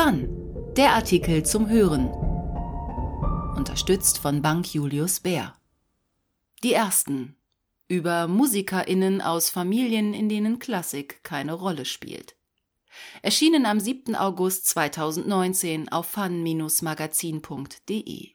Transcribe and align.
Fun, 0.00 0.28
der 0.76 0.92
Artikel 0.92 1.44
zum 1.44 1.68
Hören. 1.68 2.06
Unterstützt 3.56 4.18
von 4.18 4.42
Bank 4.42 4.72
Julius 4.72 5.18
Bär. 5.18 5.56
Die 6.62 6.72
ersten. 6.72 7.34
Über 7.88 8.28
MusikerInnen 8.28 9.20
aus 9.20 9.50
Familien, 9.50 10.14
in 10.14 10.28
denen 10.28 10.60
Klassik 10.60 11.24
keine 11.24 11.54
Rolle 11.54 11.84
spielt. 11.84 12.36
Erschienen 13.22 13.66
am 13.66 13.80
7. 13.80 14.14
August 14.14 14.68
2019 14.68 15.88
auf 15.88 16.06
fun-magazin.de. 16.06 18.28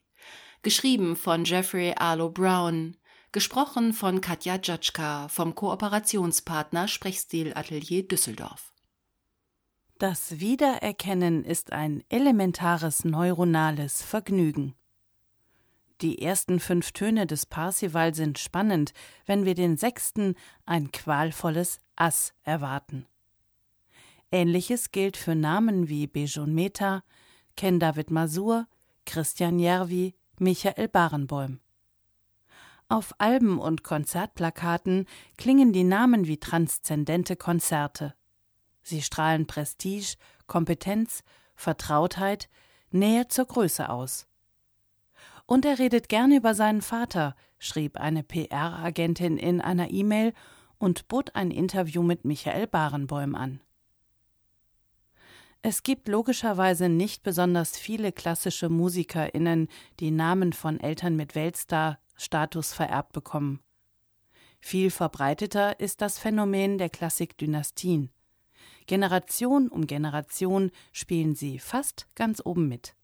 Geschrieben 0.63 1.15
von 1.15 1.45
Jeffrey 1.45 1.93
Arlo 1.95 2.29
Brown. 2.29 2.97
Gesprochen 3.31 3.93
von 3.93 4.19
Katja 4.19 4.59
Jatschka 4.61 5.29
vom 5.29 5.55
Kooperationspartner 5.55 6.89
Sprechstil 6.89 7.53
Atelier 7.55 8.05
Düsseldorf. 8.05 8.72
Das 10.03 10.41
Wiedererkennen 10.41 11.45
ist 11.45 11.71
ein 11.71 12.03
elementares 12.09 13.05
neuronales 13.05 14.01
Vergnügen. 14.01 14.75
Die 16.01 16.21
ersten 16.21 16.59
fünf 16.59 16.91
Töne 16.91 17.25
des 17.25 17.45
Parsival 17.45 18.13
sind 18.13 18.37
spannend, 18.37 18.91
wenn 19.25 19.45
wir 19.45 19.53
den 19.53 19.77
sechsten, 19.77 20.35
ein 20.65 20.91
qualvolles 20.91 21.79
Ass, 21.95 22.33
erwarten. 22.43 23.05
Ähnliches 24.29 24.91
gilt 24.91 25.15
für 25.15 25.35
Namen 25.35 25.87
wie 25.87 26.05
Bejon 26.07 26.53
Meta, 26.53 27.05
Ken 27.55 27.79
David 27.79 28.11
Masur, 28.11 28.67
Christian 29.05 29.57
Järvi, 29.57 30.15
Michael 30.37 30.89
Barenbäum. 30.89 31.61
Auf 32.89 33.13
Alben 33.19 33.57
und 33.57 33.85
Konzertplakaten 33.85 35.05
klingen 35.37 35.71
die 35.71 35.85
Namen 35.85 36.27
wie 36.27 36.41
transzendente 36.41 37.37
Konzerte. 37.37 38.15
Sie 38.83 39.01
strahlen 39.01 39.47
Prestige, 39.47 40.15
Kompetenz, 40.45 41.23
Vertrautheit, 41.55 42.49
Nähe 42.91 43.27
zur 43.27 43.45
Größe 43.45 43.89
aus. 43.89 44.27
Und 45.45 45.65
er 45.65 45.79
redet 45.79 46.09
gern 46.09 46.31
über 46.31 46.53
seinen 46.53 46.81
Vater, 46.81 47.35
schrieb 47.57 47.97
eine 47.97 48.23
PR-Agentin 48.23 49.37
in 49.37 49.61
einer 49.61 49.91
E-Mail 49.91 50.33
und 50.77 51.07
bot 51.07 51.35
ein 51.35 51.51
Interview 51.51 52.03
mit 52.03 52.25
Michael 52.25 52.67
Barenbäum 52.67 53.35
an. 53.35 53.59
Es 55.61 55.83
gibt 55.83 56.09
logischerweise 56.09 56.89
nicht 56.89 57.23
besonders 57.23 57.77
viele 57.77 58.11
klassische 58.11 58.67
MusikerInnen, 58.67 59.69
die 60.01 60.11
Namen 60.11 60.51
von 60.51 60.77
Eltern 60.81 61.15
mit 61.15 61.35
Weltstar-Status 61.35 62.73
vererbt 62.73 63.13
bekommen. 63.13 63.61
Viel 64.59 64.91
verbreiteter 64.91 65.79
ist 65.79 66.01
das 66.01 66.19
Phänomen 66.19 66.77
der 66.77 66.89
Klassikdynastien. 66.89 68.11
Generation 68.85 69.67
um 69.67 69.87
Generation 69.87 70.71
spielen 70.91 71.35
sie 71.35 71.59
fast 71.59 72.07
ganz 72.15 72.41
oben 72.43 72.67
mit. 72.67 72.95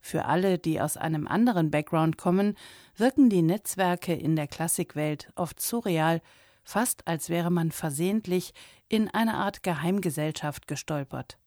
Für 0.00 0.26
alle, 0.26 0.58
die 0.58 0.80
aus 0.80 0.96
einem 0.96 1.26
anderen 1.26 1.70
Background 1.70 2.16
kommen, 2.16 2.56
wirken 2.96 3.28
die 3.28 3.42
Netzwerke 3.42 4.14
in 4.14 4.36
der 4.36 4.46
Klassikwelt 4.46 5.32
oft 5.34 5.60
surreal, 5.60 6.22
fast 6.62 7.06
als 7.08 7.28
wäre 7.28 7.50
man 7.50 7.72
versehentlich 7.72 8.52
in 8.88 9.08
eine 9.08 9.34
Art 9.34 9.62
Geheimgesellschaft 9.64 10.68
gestolpert. 10.68 11.38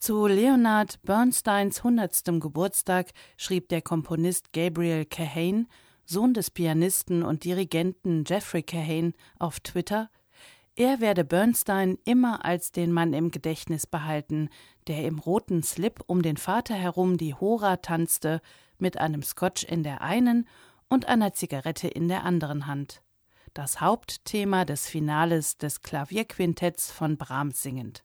Zu 0.00 0.26
Leonard 0.26 1.02
Bernsteins 1.02 1.82
hundertstem 1.82 2.38
Geburtstag 2.38 3.10
schrieb 3.36 3.68
der 3.68 3.82
Komponist 3.82 4.52
Gabriel 4.52 5.04
Kahane, 5.04 5.66
Sohn 6.04 6.34
des 6.34 6.50
Pianisten 6.50 7.22
und 7.22 7.44
Dirigenten 7.44 8.24
Jeffrey 8.26 8.62
Kahane, 8.62 9.12
auf 9.38 9.60
Twitter, 9.60 10.08
er 10.78 11.00
werde 11.00 11.24
Bernstein 11.24 11.98
immer 12.04 12.44
als 12.44 12.70
den 12.70 12.92
Mann 12.92 13.12
im 13.12 13.32
Gedächtnis 13.32 13.84
behalten, 13.84 14.48
der 14.86 15.04
im 15.04 15.18
roten 15.18 15.64
Slip 15.64 16.04
um 16.06 16.22
den 16.22 16.36
Vater 16.36 16.74
herum 16.74 17.18
die 17.18 17.34
Hora 17.34 17.78
tanzte, 17.78 18.40
mit 18.78 18.96
einem 18.96 19.24
Scotch 19.24 19.64
in 19.64 19.82
der 19.82 20.02
einen 20.02 20.46
und 20.88 21.06
einer 21.06 21.32
Zigarette 21.34 21.88
in 21.88 22.06
der 22.06 22.22
anderen 22.22 22.68
Hand. 22.68 23.02
Das 23.54 23.80
Hauptthema 23.80 24.64
des 24.64 24.88
Finales 24.88 25.58
des 25.58 25.82
Klavierquintetts 25.82 26.92
von 26.92 27.16
Brahms 27.16 27.60
singend. 27.60 28.04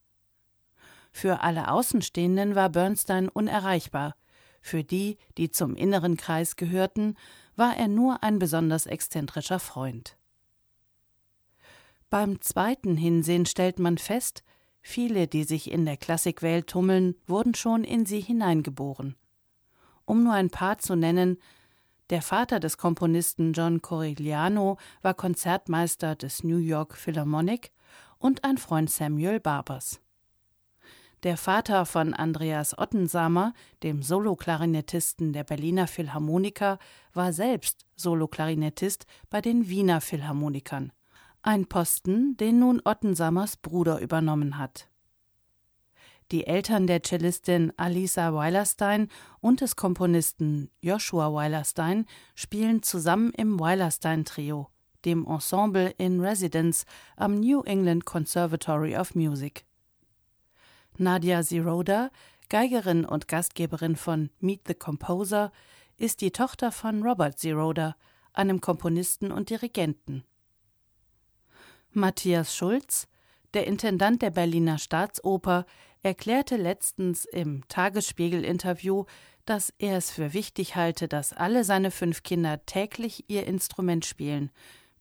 Für 1.12 1.42
alle 1.42 1.70
Außenstehenden 1.70 2.56
war 2.56 2.70
Bernstein 2.70 3.30
unerreichbar. 3.30 4.16
Für 4.62 4.84
die, 4.84 5.20
die 5.38 5.52
zum 5.52 5.76
inneren 5.76 6.18
Kreis 6.18 6.56
gehörten, 6.56 7.18
war 7.56 7.78
er 7.78 7.88
nur 7.88 8.24
ein 8.24 8.40
besonders 8.40 8.88
exzentrischer 8.88 9.60
Freund. 9.60 10.18
Beim 12.14 12.42
zweiten 12.42 12.96
Hinsehen 12.96 13.48
stellt 13.48 13.80
man 13.80 13.98
fest, 13.98 14.44
viele, 14.82 15.28
die 15.28 15.46
sich 15.46 15.72
in 15.72 15.84
der 15.84 15.98
Klassikwelt 15.98 16.68
tummeln, 16.68 17.16
wurden 17.26 17.56
schon 17.56 17.84
in 17.84 18.06
sie 18.06 18.20
hineingeboren. 18.20 19.16
Um 20.06 20.24
nur 20.24 20.34
ein 20.34 20.52
paar 20.52 20.78
zu 20.78 20.96
nennen, 20.96 21.40
der 22.12 22.22
Vater 22.22 22.60
des 22.60 22.78
Komponisten 22.78 23.54
John 23.54 23.82
Corigliano 23.82 24.78
war 25.02 25.16
Konzertmeister 25.16 26.16
des 26.16 26.44
New 26.44 26.60
York 26.60 26.96
Philharmonic 26.96 27.72
und 28.20 28.44
ein 28.44 28.60
Freund 28.60 28.92
Samuel 28.92 29.40
Barbers. 29.40 30.00
Der 31.24 31.36
Vater 31.36 31.84
von 31.88 32.14
Andreas 32.14 32.78
Ottensamer, 32.78 33.56
dem 33.82 34.04
Soloklarinettisten 34.04 35.34
der 35.34 35.46
Berliner 35.46 35.88
Philharmoniker, 35.88 36.78
war 37.12 37.34
selbst 37.34 37.88
Soloklarinettist 37.96 39.08
bei 39.32 39.42
den 39.42 39.68
Wiener 39.68 40.00
Philharmonikern 40.00 40.92
ein 41.44 41.68
Posten, 41.68 42.36
den 42.38 42.60
nun 42.60 42.82
Ottensamers 42.84 43.58
Bruder 43.58 44.00
übernommen 44.00 44.58
hat. 44.58 44.88
Die 46.32 46.48
Eltern 46.48 46.88
der 46.88 47.04
Cellistin 47.04 47.74
Alisa 47.78 48.34
Weilerstein 48.34 49.10
und 49.42 49.62
des 49.62 49.76
Komponisten 49.76 50.72
Joshua 50.82 51.32
Weilerstein 51.34 52.06
spielen 52.34 52.82
zusammen 52.82 53.32
im 53.34 53.60
Weilerstein 53.60 54.26
Trio, 54.26 54.70
dem 55.06 55.28
Ensemble 55.28 55.94
in 55.98 56.22
Residence 56.22 56.86
am 57.18 57.40
New 57.40 57.62
England 57.64 58.06
Conservatory 58.06 58.98
of 58.98 59.14
Music. 59.14 59.66
Nadia 60.98 61.44
Ziroda, 61.44 62.10
Geigerin 62.50 63.04
und 63.04 63.28
Gastgeberin 63.28 63.96
von 63.96 64.30
Meet 64.40 64.62
the 64.68 64.74
Composer, 64.76 65.52
ist 65.98 66.22
die 66.22 66.32
Tochter 66.32 66.72
von 66.72 67.04
Robert 67.04 67.38
Ziroda, 67.38 67.96
einem 68.32 68.62
Komponisten 68.62 69.32
und 69.32 69.50
Dirigenten. 69.50 70.24
Matthias 71.96 72.56
Schulz, 72.56 73.08
der 73.54 73.68
Intendant 73.68 74.22
der 74.22 74.32
Berliner 74.32 74.78
Staatsoper, 74.78 75.66
erklärte 76.02 76.58
letztens 76.58 77.26
im 77.26 77.68
Tagesspiegel-Interview, 77.68 79.06
dass 79.46 79.74
er 79.78 79.98
es 79.98 80.12
für 80.12 80.34
wichtig 80.34 80.76
halte, 80.76 81.08
dass 81.08 81.34
alle 81.34 81.64
seine 81.64 81.92
fünf 81.92 82.24
Kinder 82.24 82.66
täglich 82.66 83.26
ihr 83.28 83.46
Instrument 83.46 84.06
spielen, 84.06 84.52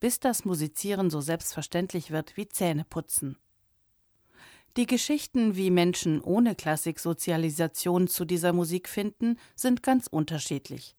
bis 0.00 0.20
das 0.20 0.44
Musizieren 0.44 1.10
so 1.10 1.20
selbstverständlich 1.20 2.10
wird 2.10 2.36
wie 2.36 2.48
Zähneputzen. 2.48 3.36
Die 4.76 4.86
Geschichten, 4.86 5.54
wie 5.54 5.70
Menschen 5.70 6.20
ohne 6.22 6.54
Klassiksozialisation 6.54 8.08
zu 8.08 8.24
dieser 8.24 8.52
Musik 8.52 8.88
finden, 8.88 9.38
sind 9.54 9.82
ganz 9.82 10.06
unterschiedlich. 10.06 10.96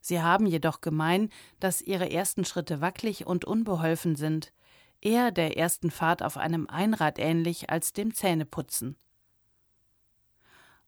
Sie 0.00 0.22
haben 0.22 0.46
jedoch 0.46 0.80
gemein, 0.80 1.28
dass 1.58 1.80
ihre 1.80 2.10
ersten 2.10 2.44
Schritte 2.44 2.80
wackelig 2.80 3.26
und 3.26 3.44
unbeholfen 3.44 4.14
sind, 4.14 4.52
eher 5.00 5.30
der 5.30 5.56
ersten 5.56 5.90
Fahrt 5.90 6.22
auf 6.22 6.36
einem 6.36 6.68
Einrad 6.68 7.18
ähnlich 7.18 7.70
als 7.70 7.92
dem 7.92 8.14
Zähneputzen. 8.14 8.96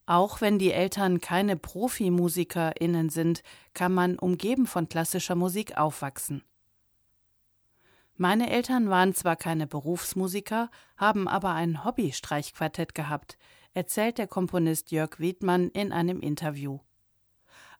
Auch 0.07 0.41
wenn 0.41 0.59
die 0.59 0.73
Eltern 0.73 1.21
keine 1.21 1.57
ProfimusikerInnen 1.57 3.11
sind, 3.11 3.43
kann 3.75 3.95
man 3.95 4.19
umgeben 4.19 4.67
von 4.67 4.89
klassischer 4.89 5.37
Musik 5.37 5.79
aufwachsen. 5.79 6.43
Meine 8.17 8.51
Eltern 8.51 8.91
waren 8.91 9.15
zwar 9.15 9.37
keine 9.37 9.67
Berufsmusiker, 9.67 10.71
haben 10.97 11.29
aber 11.29 11.55
ein 11.55 11.85
Hobby-Streichquartett 11.85 12.95
gehabt, 12.95 13.39
erzählt 13.73 14.19
der 14.19 14.27
Komponist 14.27 14.91
Jörg 14.91 15.21
Wiedmann 15.21 15.71
in 15.71 15.93
einem 15.93 16.21
Interview. 16.21 16.81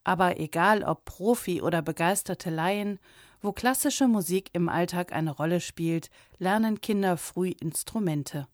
Aber 0.03 0.41
egal 0.41 0.83
ob 0.83 1.05
Profi 1.05 1.61
oder 1.61 1.83
begeisterte 1.83 2.49
Laien, 2.49 3.01
wo 3.41 3.53
klassische 3.53 4.07
Musik 4.07 4.51
im 4.53 4.69
Alltag 4.69 5.13
eine 5.13 5.31
Rolle 5.31 5.61
spielt, 5.61 6.11
lernen 6.39 6.81
Kinder 6.81 7.17
früh 7.17 7.53
Instrumente. 7.61 8.47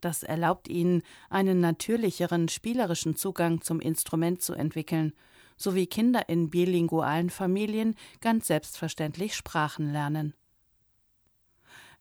Das 0.00 0.22
erlaubt 0.22 0.68
ihnen, 0.68 1.02
einen 1.28 1.60
natürlicheren, 1.60 2.48
spielerischen 2.48 3.16
Zugang 3.16 3.60
zum 3.60 3.80
Instrument 3.80 4.42
zu 4.42 4.54
entwickeln, 4.54 5.12
so 5.56 5.74
wie 5.74 5.86
Kinder 5.86 6.28
in 6.28 6.50
bilingualen 6.50 7.30
Familien 7.30 7.94
ganz 8.20 8.46
selbstverständlich 8.46 9.34
Sprachen 9.34 9.92
lernen. 9.92 10.34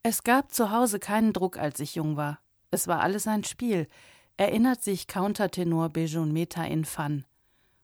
Es 0.01 0.23
gab 0.23 0.53
zu 0.53 0.71
Hause 0.71 0.97
keinen 0.99 1.33
Druck, 1.33 1.57
als 1.57 1.81
ich 1.81 1.95
jung 1.95 2.15
war. 2.15 2.39
Es 2.71 2.87
war 2.87 3.01
alles 3.01 3.27
ein 3.27 3.43
Spiel, 3.43 3.87
erinnert 4.37 4.81
sich 4.81 5.07
Countertenor 5.07 5.89
Bejun 5.89 6.31
Meta 6.31 6.63
in 6.63 6.85
Fan. 6.85 7.25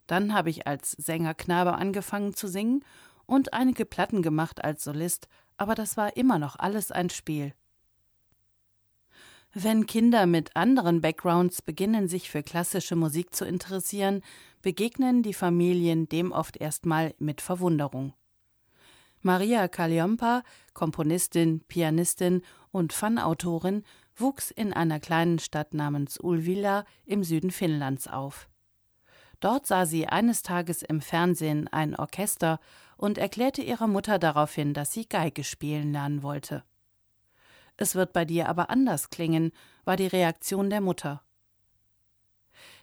Dann 0.07 0.33
habe 0.33 0.49
ich 0.49 0.65
als 0.65 0.91
Sängerknabe 0.91 1.73
angefangen 1.73 2.33
zu 2.33 2.47
singen 2.47 2.85
und 3.25 3.53
einige 3.53 3.85
Platten 3.85 4.21
gemacht 4.21 4.63
als 4.63 4.83
Solist, 4.83 5.27
aber 5.57 5.75
das 5.75 5.97
war 5.97 6.17
immer 6.17 6.39
noch 6.39 6.57
alles 6.57 6.91
ein 6.91 7.09
Spiel. 7.09 7.53
Wenn 9.53 9.85
Kinder 9.85 10.25
mit 10.25 10.55
anderen 10.57 10.99
Backgrounds 10.99 11.61
beginnen, 11.61 12.09
sich 12.09 12.29
für 12.29 12.43
klassische 12.43 12.97
Musik 12.97 13.33
zu 13.33 13.45
interessieren, 13.45 14.21
begegnen 14.61 15.23
die 15.23 15.33
Familien 15.33 16.09
dem 16.09 16.33
oft 16.33 16.57
erstmal 16.57 17.13
mit 17.19 17.39
Verwunderung. 17.39 18.13
Maria 19.21 19.69
Kaliompa, 19.69 20.43
Komponistin, 20.73 21.61
Pianistin 21.61 22.41
und 22.71 22.91
Fanautorin, 22.91 23.83
wuchs 24.17 24.51
in 24.51 24.73
einer 24.73 24.99
kleinen 24.99 25.39
Stadt 25.39 25.73
namens 25.73 26.19
Ulvila 26.19 26.83
im 27.05 27.23
Süden 27.23 27.51
Finnlands 27.51 28.07
auf. 28.07 28.49
Dort 29.39 29.67
sah 29.67 29.85
sie 29.85 30.07
eines 30.07 30.43
Tages 30.43 30.81
im 30.81 31.01
Fernsehen 31.01 31.67
ein 31.67 31.95
Orchester 31.95 32.59
und 32.97 33.17
erklärte 33.17 33.61
ihrer 33.61 33.87
Mutter 33.87 34.19
daraufhin, 34.19 34.73
dass 34.73 34.93
sie 34.93 35.07
Geige 35.07 35.43
spielen 35.43 35.91
lernen 35.91 36.23
wollte. 36.23 36.63
Es 37.77 37.95
wird 37.95 38.13
bei 38.13 38.23
dir 38.23 38.47
aber 38.47 38.69
anders 38.69 39.09
klingen, 39.09 39.51
war 39.83 39.97
die 39.97 40.07
Reaktion 40.07 40.69
der 40.69 40.81
Mutter. 40.81 41.21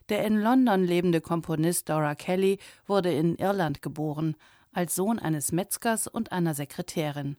Der 0.09 0.27
in 0.27 0.37
London 0.37 0.85
lebende 0.85 1.21
Komponist 1.21 1.89
Dora 1.89 2.15
Kelly 2.15 2.59
wurde 2.87 3.13
in 3.13 3.37
Irland 3.37 3.81
geboren, 3.81 4.37
als 4.73 4.95
Sohn 4.95 5.19
eines 5.19 5.53
Metzgers 5.53 6.07
und 6.07 6.33
einer 6.33 6.55
Sekretärin. 6.55 7.37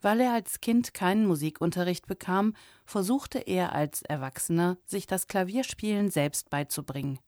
Weil 0.00 0.20
er 0.20 0.32
als 0.32 0.60
Kind 0.60 0.94
keinen 0.94 1.26
Musikunterricht 1.26 2.06
bekam, 2.06 2.54
versuchte 2.84 3.40
er 3.40 3.72
als 3.72 4.02
Erwachsener, 4.02 4.78
sich 4.86 5.06
das 5.06 5.26
Klavierspielen 5.26 6.10
selbst 6.10 6.50
beizubringen. 6.50 7.18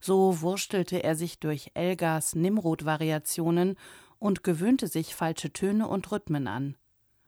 So 0.00 0.40
wurstelte 0.40 1.02
er 1.02 1.14
sich 1.14 1.38
durch 1.38 1.70
Elgars 1.74 2.34
Nimrod-Variationen 2.34 3.76
und 4.18 4.42
gewöhnte 4.42 4.86
sich 4.86 5.14
falsche 5.14 5.52
Töne 5.52 5.88
und 5.88 6.10
Rhythmen 6.10 6.46
an, 6.46 6.76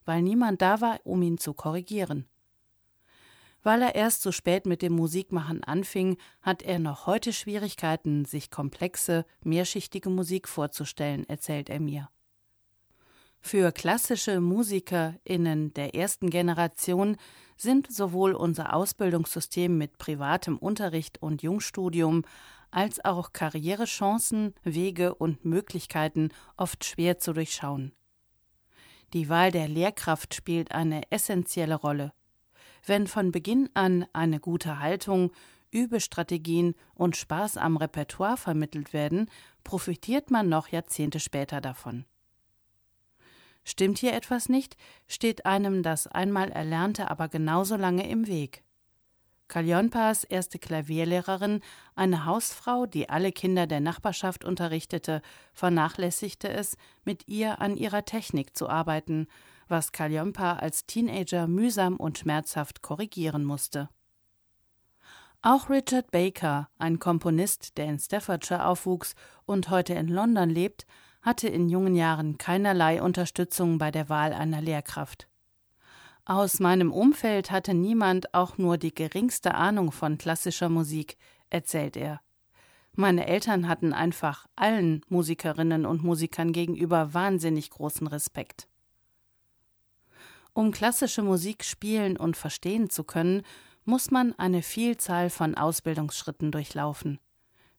weil 0.05 0.23
niemand 0.23 0.63
da 0.63 0.81
war, 0.81 1.01
um 1.05 1.23
ihn 1.23 1.39
zu 1.39 1.55
korrigieren. 1.55 2.27
Weil 3.63 3.83
er 3.83 3.95
erst 3.95 4.23
so 4.23 4.33
spät 4.33 4.67
mit 4.67 4.83
dem 4.83 4.95
Musikmachen 4.95 5.63
anfing, 5.63 6.17
hat 6.41 6.63
er 6.63 6.79
noch 6.79 7.07
heute 7.07 7.33
Schwierigkeiten, 7.33 8.25
sich 8.25 8.51
komplexe, 8.51 9.25
mehrschichtige 9.45 10.11
Musik 10.11 10.49
vorzustellen, 10.49 11.29
erzählt 11.29 11.71
er 11.71 11.79
mir. 11.79 12.09
Für 13.41 13.73
klassische 13.73 14.41
MusikerInnen 14.41 15.75
der 15.75 15.95
ersten 15.95 16.31
Generation 16.31 17.17
sind 17.57 17.93
sowohl 17.93 18.35
unser 18.35 18.75
Ausbildungssystem 18.75 19.77
mit 19.77 19.99
privatem 19.99 20.59
Unterricht 20.59 21.21
und 21.21 21.43
Jungstudium 21.43 22.25
als 22.73 23.05
auch 23.05 23.33
Karrierechancen, 23.33 24.55
Wege 24.65 25.15
und 25.15 25.45
Möglichkeiten 25.45 26.31
oft 26.57 26.85
schwer 26.85 27.19
zu 27.19 27.33
durchschauen. 27.33 27.93
Die 29.13 29.29
Wahl 29.29 29.53
der 29.53 29.69
Lehrkraft 29.69 30.35
spielt 30.35 30.73
eine 30.73 31.03
essentielle 31.11 31.77
Rolle. 31.77 32.13
Wenn 32.85 33.07
von 33.07 33.31
Beginn 33.31 33.71
an 33.75 34.07
eine 34.13 34.41
gute 34.41 34.81
Haltung, 34.81 35.31
Übestrategien 35.71 36.75
und 36.95 37.17
Spaß 37.17 37.57
am 37.59 37.77
Repertoire 37.77 38.37
vermittelt 38.37 38.93
werden, 38.93 39.31
profitiert 39.65 40.31
man 40.31 40.49
noch 40.49 40.69
Jahrzehnte 40.69 41.21
später 41.21 41.61
davon. 41.61 42.05
Stimmt 43.65 43.99
hier 43.99 44.13
etwas 44.13 44.49
nicht, 44.49 44.77
steht 45.07 45.47
einem 45.47 45.83
das 45.83 46.07
einmal 46.07 46.51
Erlernte 46.51 47.11
aber 47.11 47.29
genauso 47.29 47.77
lange 47.77 48.09
im 48.09 48.27
Weg. 48.27 48.65
Kaljonpas 49.53 50.25
erste 50.25 50.59
Klavierlehrerin, 50.59 51.61
eine 51.95 52.25
Hausfrau, 52.25 52.87
die 52.87 53.11
alle 53.11 53.33
Kinder 53.33 53.67
der 53.67 53.81
Nachbarschaft 53.81 54.47
unterrichtete, 54.47 55.21
vernachlässigte 55.53 56.49
es, 56.49 56.79
mit 57.05 57.29
ihr 57.29 57.61
an 57.61 57.77
ihrer 57.77 58.07
Technik 58.07 58.57
zu 58.57 58.71
arbeiten, 58.71 59.27
was 59.69 59.93
Kaljonpa 59.93 60.55
als 60.55 60.87
Teenager 60.87 61.49
mühsam 61.49 61.99
und 61.99 62.17
schmerzhaft 62.17 62.81
korrigieren 62.81 63.45
musste. 63.45 63.91
Auch 65.43 65.69
Richard 65.69 66.11
Baker, 66.11 66.71
ein 66.79 66.99
Komponist, 66.99 67.77
der 67.77 67.85
in 67.85 67.99
Staffordshire 67.99 68.65
aufwuchs 68.65 69.15
und 69.45 69.69
heute 69.69 69.93
in 69.93 70.09
London 70.09 70.49
lebt, 70.49 70.87
hatte 71.21 71.49
in 71.49 71.69
jungen 71.69 71.95
Jahren 71.95 72.39
keinerlei 72.39 73.03
Unterstützung 73.03 73.77
bei 73.77 73.91
der 73.91 74.09
Wahl 74.09 74.33
einer 74.33 74.63
Lehrkraft. 74.63 75.29
Aus 76.25 76.61
meinem 76.61 76.93
Umfeld 76.93 77.51
hatte 77.51 77.75
niemand 77.75 78.33
auch 78.33 78.57
nur 78.57 78.79
die 78.79 78.95
geringste 78.95 79.55
Ahnung 79.55 79.91
von 79.91 80.19
klassischer 80.19 80.69
Musik, 80.69 81.17
erzählt 81.51 81.97
er. 81.97 82.21
Meine 82.95 83.27
Eltern 83.27 83.69
hatten 83.69 83.93
einfach 83.93 84.47
allen 84.55 85.03
Musikerinnen 85.09 85.85
und 85.85 86.05
Musikern 86.05 86.53
gegenüber 86.53 87.13
wahnsinnig 87.13 87.71
großen 87.71 88.07
Respekt. 88.07 88.69
Um 90.53 90.71
klassische 90.71 91.23
Musik 91.23 91.65
spielen 91.65 92.17
und 92.17 92.37
verstehen 92.37 92.91
zu 92.91 93.03
können, 93.03 93.43
muss 93.85 94.11
man 94.11 94.39
eine 94.39 94.63
Vielzahl 94.63 95.29
von 95.31 95.57
Ausbildungsschritten 95.57 96.53
durchlaufen. 96.53 97.19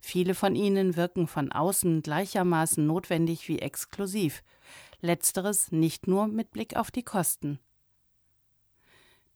Viele 0.01 0.35
von 0.35 0.55
ihnen 0.55 0.97
wirken 0.97 1.27
von 1.27 1.53
außen 1.53 2.01
gleichermaßen 2.01 2.85
notwendig 2.85 3.47
wie 3.47 3.59
exklusiv, 3.59 4.43
letzteres 4.99 5.71
nicht 5.71 6.07
nur 6.07 6.27
mit 6.27 6.51
Blick 6.51 6.75
auf 6.75 6.91
die 6.91 7.03
Kosten. 7.03 7.59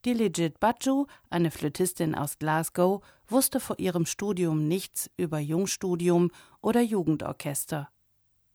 Diligit 0.05 0.59
Baju, 0.59 1.07
eine 1.29 1.51
Flötistin 1.51 2.15
aus 2.15 2.39
Glasgow, 2.39 3.03
wusste 3.27 3.59
vor 3.59 3.79
ihrem 3.79 4.05
Studium 4.05 4.67
nichts 4.67 5.09
über 5.17 5.39
Jungstudium 5.39 6.31
oder 6.61 6.81
Jugendorchester. 6.81 7.89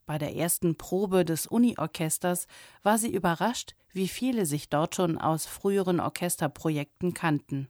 Bei 0.05 0.17
der 0.17 0.35
ersten 0.35 0.75
Probe 0.75 1.25
des 1.25 1.47
Uniorchesters 1.47 2.47
war 2.81 2.97
sie 2.97 3.13
überrascht, 3.13 3.75
wie 3.91 4.07
viele 4.07 4.45
sich 4.45 4.69
dort 4.69 4.95
schon 4.95 5.17
aus 5.17 5.45
früheren 5.45 5.99
Orchesterprojekten 5.99 7.13
kannten. 7.13 7.69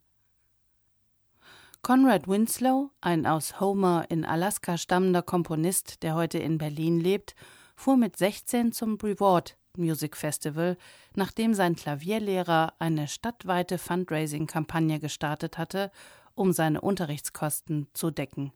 Conrad 1.81 2.27
Winslow, 2.27 2.91
ein 3.01 3.25
aus 3.25 3.59
Homer 3.59 4.05
in 4.09 4.23
Alaska 4.23 4.77
stammender 4.77 5.21
Komponist, 5.21 6.01
der 6.01 6.15
heute 6.15 6.39
in 6.39 6.57
Berlin 6.57 6.99
lebt, 6.99 7.35
fuhr 7.75 7.97
mit 7.97 8.15
16 8.17 8.71
zum 8.71 8.97
Brevard 8.97 9.57
Music 9.77 10.15
Festival, 10.15 10.77
nachdem 11.15 11.53
sein 11.53 11.75
Klavierlehrer 11.75 12.73
eine 12.79 13.07
stadtweite 13.07 13.77
Fundraising-Kampagne 13.77 14.99
gestartet 14.99 15.57
hatte, 15.57 15.91
um 16.35 16.51
seine 16.51 16.81
Unterrichtskosten 16.81 17.87
zu 17.93 18.11
decken. 18.11 18.51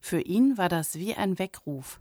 Für 0.00 0.20
ihn 0.20 0.58
war 0.58 0.68
das 0.68 0.96
wie 0.96 1.14
ein 1.14 1.38
Weckruf. 1.38 2.00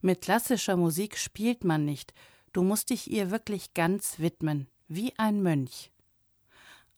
Mit 0.00 0.20
klassischer 0.20 0.76
Musik 0.76 1.16
spielt 1.16 1.64
man 1.64 1.84
nicht, 1.84 2.12
du 2.52 2.62
musst 2.62 2.90
dich 2.90 3.10
ihr 3.10 3.30
wirklich 3.30 3.74
ganz 3.74 4.18
widmen, 4.18 4.68
wie 4.88 5.12
ein 5.18 5.42
Mönch. 5.42 5.90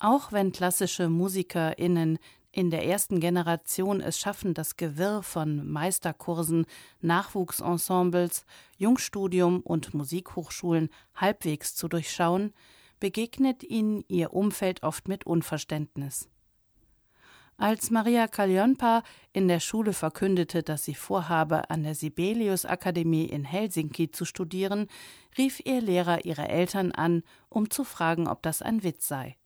Auch 0.01 0.31
wenn 0.31 0.53
klassische 0.53 1.09
MusikerInnen 1.09 2.19
in 2.51 2.71
der 2.71 2.85
ersten 2.87 3.21
Generation 3.21 4.01
es 4.01 4.19
schaffen, 4.19 4.55
das 4.55 4.77
Gewirr 4.77 5.23
von 5.23 5.69
Meisterkursen, 5.71 6.67
Nachwuchsensembles, 7.01 8.45
Jungstudium 8.77 9.61
und 9.61 9.95
Musikhochschulen 9.95 10.89
halbwegs 11.15 11.75
zu 11.75 11.89
durchschauen, 11.89 12.53
begegnet 13.01 13.63
ihnen 13.63 14.03
ihr 14.09 14.33
Umfeld 14.33 14.83
oft 14.83 15.09
mit 15.09 15.27
Unverständnis. 15.27 16.29
Als 17.61 17.91
Maria 17.91 18.29
Kaljonpa 18.29 19.03
in 19.33 19.49
der 19.49 19.59
Schule 19.59 19.93
verkündete, 19.93 20.63
dass 20.63 20.85
sie 20.85 20.95
vorhabe, 20.95 21.71
an 21.71 21.83
der 21.83 21.97
Sibelius 21.97 22.65
Akademie 22.65 23.25
in 23.25 23.45
Helsinki 23.45 24.13
zu 24.13 24.25
studieren, 24.25 24.87
rief 25.37 25.61
ihr 25.65 25.81
Lehrer 25.81 26.25
ihre 26.25 26.49
Eltern 26.49 26.93
an, 26.93 27.25
um 27.49 27.69
zu 27.69 27.83
fragen, 27.83 28.29
ob 28.29 28.43
das 28.43 28.63
ein 28.63 28.85
Witz 28.85 29.09
sei. 29.09 29.37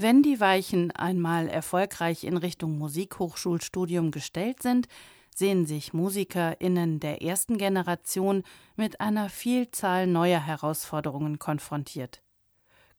Wenn 0.00 0.22
die 0.22 0.38
Weichen 0.38 0.92
einmal 0.92 1.48
erfolgreich 1.48 2.22
in 2.22 2.36
Richtung 2.36 2.78
Musikhochschulstudium 2.78 4.12
gestellt 4.12 4.62
sind, 4.62 4.86
sehen 5.34 5.66
sich 5.66 5.92
MusikerInnen 5.92 7.00
der 7.00 7.20
ersten 7.20 7.58
Generation 7.58 8.44
mit 8.76 9.00
einer 9.00 9.28
Vielzahl 9.28 10.06
neuer 10.06 10.38
Herausforderungen 10.38 11.40
konfrontiert. 11.40 12.22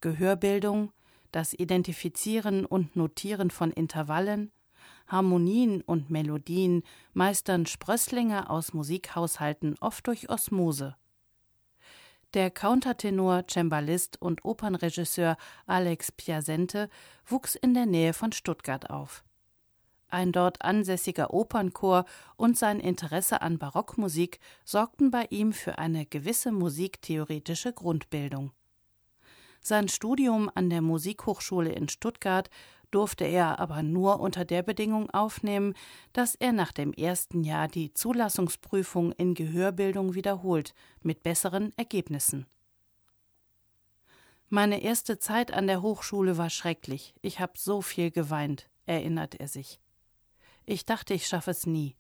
Gehörbildung, 0.01 0.91
das 1.32 1.53
Identifizieren 1.53 2.65
und 2.65 2.98
Notieren 2.98 3.50
von 3.50 3.72
Intervallen, 3.72 4.51
Harmonien 5.08 5.79
und 5.79 6.10
Melodien 6.10 6.84
meistern 7.13 7.65
Sprösslinge 7.65 8.50
aus 8.50 8.74
Musikhaushalten 8.74 9.77
oft 9.79 10.06
durch 10.06 10.29
Osmose. 10.29 10.98
Der 12.36 12.51
Countertenor, 12.51 13.45
Cembalist 13.50 14.21
und 14.21 14.45
Opernregisseur 14.45 15.36
Alex 15.65 16.12
Piasente 16.12 16.88
wuchs 17.25 17.55
in 17.55 17.74
der 17.74 17.88
Nähe 17.88 18.13
von 18.13 18.31
Stuttgart 18.31 18.91
auf. 18.91 19.24
Ein 20.09 20.31
dort 20.31 20.62
ansässiger 20.62 21.33
Opernchor 21.33 22.05
und 22.36 22.55
sein 22.55 22.79
Interesse 22.79 23.41
an 23.41 23.57
Barockmusik 23.57 24.39
sorgten 24.63 25.09
bei 25.09 25.25
ihm 25.31 25.53
für 25.53 25.79
eine 25.79 26.05
gewisse 26.05 26.51
musiktheoretische 26.51 27.74
Grundbildung. 27.74 28.51
Sein 29.59 29.88
Studium 29.88 30.51
an 30.53 30.69
der 30.69 30.81
Musikhochschule 30.81 31.71
in 31.71 31.89
Stuttgart 31.89 32.51
durfte 32.91 33.25
er 33.25 33.60
aber 33.60 33.84
nur 33.84 34.19
unter 34.19 34.46
der 34.46 34.63
Bedingung 34.63 35.10
aufnehmen, 35.10 35.74
dass 36.13 36.36
er 36.36 36.51
nach 36.51 36.72
dem 36.72 36.93
ersten 36.93 37.43
Jahr 37.43 37.67
die 37.67 37.93
Zulassungsprüfung 37.93 39.12
in 39.13 39.34
Gehörbildung 39.34 40.15
wiederholt, 40.15 40.74
mit 41.01 41.24
besseren 41.24 41.74
Ergebnissen. 41.77 42.46
Meine 44.50 44.81
erste 44.81 45.19
Zeit 45.19 45.53
an 45.53 45.67
der 45.67 45.84
Hochschule 45.84 46.38
war 46.38 46.50
schrecklich. 46.50 47.13
Ich 47.22 47.39
habe 47.39 47.53
so 47.55 47.81
viel 47.81 48.10
geweint, 48.10 48.67
erinnert 48.86 49.36
er 49.36 49.48
sich. 49.48 49.79
Ich 50.65 50.86
dachte, 50.86 51.13
ich 51.13 51.27
schaffe 51.27 51.51
es 51.51 51.67
nie. 51.67 51.96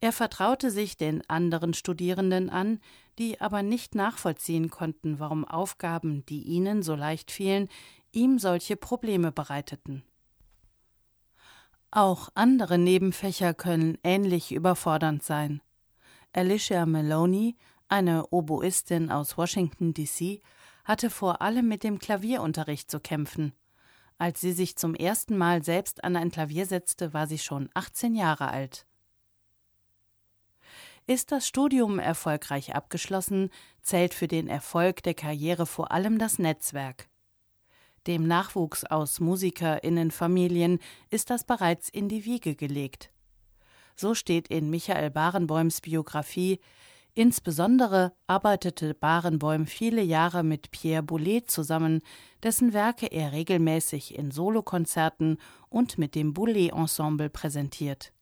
Er 0.00 0.12
vertraute 0.12 0.70
sich 0.70 0.96
den 0.96 1.28
anderen 1.28 1.72
Studierenden 1.74 2.50
an, 2.50 2.80
die 3.18 3.40
aber 3.40 3.62
nicht 3.62 3.94
nachvollziehen 3.94 4.70
konnten, 4.70 5.18
warum 5.18 5.44
Aufgaben, 5.44 6.24
die 6.26 6.42
ihnen 6.42 6.82
so 6.82 6.94
leicht 6.94 7.30
fielen, 7.30 7.68
ihm 8.16 8.38
solche 8.38 8.76
Probleme 8.76 9.30
bereiteten. 9.30 10.02
Auch 11.90 12.30
andere 12.34 12.78
Nebenfächer 12.78 13.54
können 13.54 13.98
ähnlich 14.02 14.52
überfordernd 14.52 15.22
sein. 15.22 15.60
Alicia 16.32 16.84
Maloney, 16.86 17.56
eine 17.88 18.26
Oboistin 18.28 19.10
aus 19.10 19.38
Washington, 19.38 19.94
D.C., 19.94 20.42
hatte 20.84 21.10
vor 21.10 21.42
allem 21.42 21.68
mit 21.68 21.84
dem 21.84 21.98
Klavierunterricht 21.98 22.90
zu 22.90 23.00
kämpfen. 23.00 23.52
Als 24.18 24.40
sie 24.40 24.52
sich 24.52 24.76
zum 24.76 24.94
ersten 24.94 25.36
Mal 25.36 25.62
selbst 25.62 26.02
an 26.02 26.16
ein 26.16 26.30
Klavier 26.30 26.66
setzte, 26.66 27.12
war 27.12 27.26
sie 27.26 27.38
schon 27.38 27.68
18 27.74 28.14
Jahre 28.14 28.48
alt. 28.48 28.86
Ist 31.06 31.32
das 31.32 31.46
Studium 31.46 31.98
erfolgreich 31.98 32.74
abgeschlossen, 32.74 33.50
zählt 33.82 34.14
für 34.14 34.26
den 34.26 34.48
Erfolg 34.48 35.02
der 35.02 35.14
Karriere 35.14 35.66
vor 35.66 35.92
allem 35.92 36.18
das 36.18 36.38
Netzwerk. 36.38 37.08
Dem 38.06 38.26
Nachwuchs 38.26 38.84
aus 38.84 39.20
Musikerinnenfamilien 39.20 40.78
ist 41.10 41.30
das 41.30 41.44
bereits 41.44 41.88
in 41.88 42.08
die 42.08 42.24
Wiege 42.24 42.54
gelegt. 42.54 43.10
So 43.96 44.14
steht 44.14 44.48
in 44.48 44.70
Michael 44.70 45.10
Barenboims 45.10 45.80
Biografie, 45.80 46.60
Insbesondere 47.18 48.12
arbeitete 48.26 48.92
Barenboim 48.92 49.66
viele 49.66 50.02
Jahre 50.02 50.42
mit 50.42 50.70
Pierre 50.70 51.02
Boulez 51.02 51.46
zusammen, 51.46 52.02
dessen 52.42 52.74
Werke 52.74 53.06
er 53.06 53.32
regelmäßig 53.32 54.18
in 54.18 54.30
Solokonzerten 54.30 55.38
und 55.70 55.96
mit 55.96 56.14
dem 56.14 56.34
Boulez 56.34 56.74
Ensemble 56.74 57.30
präsentiert. 57.30 58.12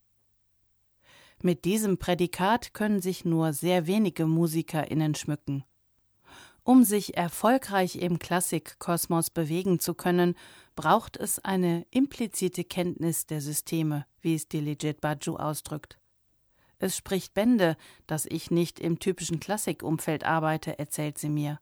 Mit 1.43 1.65
diesem 1.65 1.99
Prädikat 1.99 2.73
können 2.73 3.03
sich 3.03 3.25
nur 3.25 3.53
sehr 3.53 3.89
wenige 3.89 4.27
MusikerInnen 4.27 5.17
schmücken. 5.17 5.65
Um 6.65 6.83
sich 6.83 7.19
erfolgreich 7.19 7.97
im 7.97 8.19
Klassikkosmos 8.19 9.29
bewegen 9.29 9.81
zu 9.81 9.93
können, 9.93 10.35
braucht 10.77 11.19
es 11.19 11.39
eine 11.39 11.87
implizite 11.91 12.65
Kenntnis 12.65 13.27
der 13.27 13.43
Systeme, 13.43 14.07
wie 14.23 14.35
es 14.35 14.49
Diligit 14.49 15.03
Baju 15.03 15.37
ausdrückt. 15.37 15.99
Es 16.79 16.97
spricht 16.97 17.35
Bände, 17.35 17.77
dass 18.07 18.25
ich 18.25 18.51
nicht 18.51 18.81
im 18.81 18.99
typischen 18.99 19.41
Klassikumfeld 19.41 20.25
arbeite, 20.25 20.79
erzählt 20.79 21.19
sie 21.19 21.29
mir. 21.29 21.61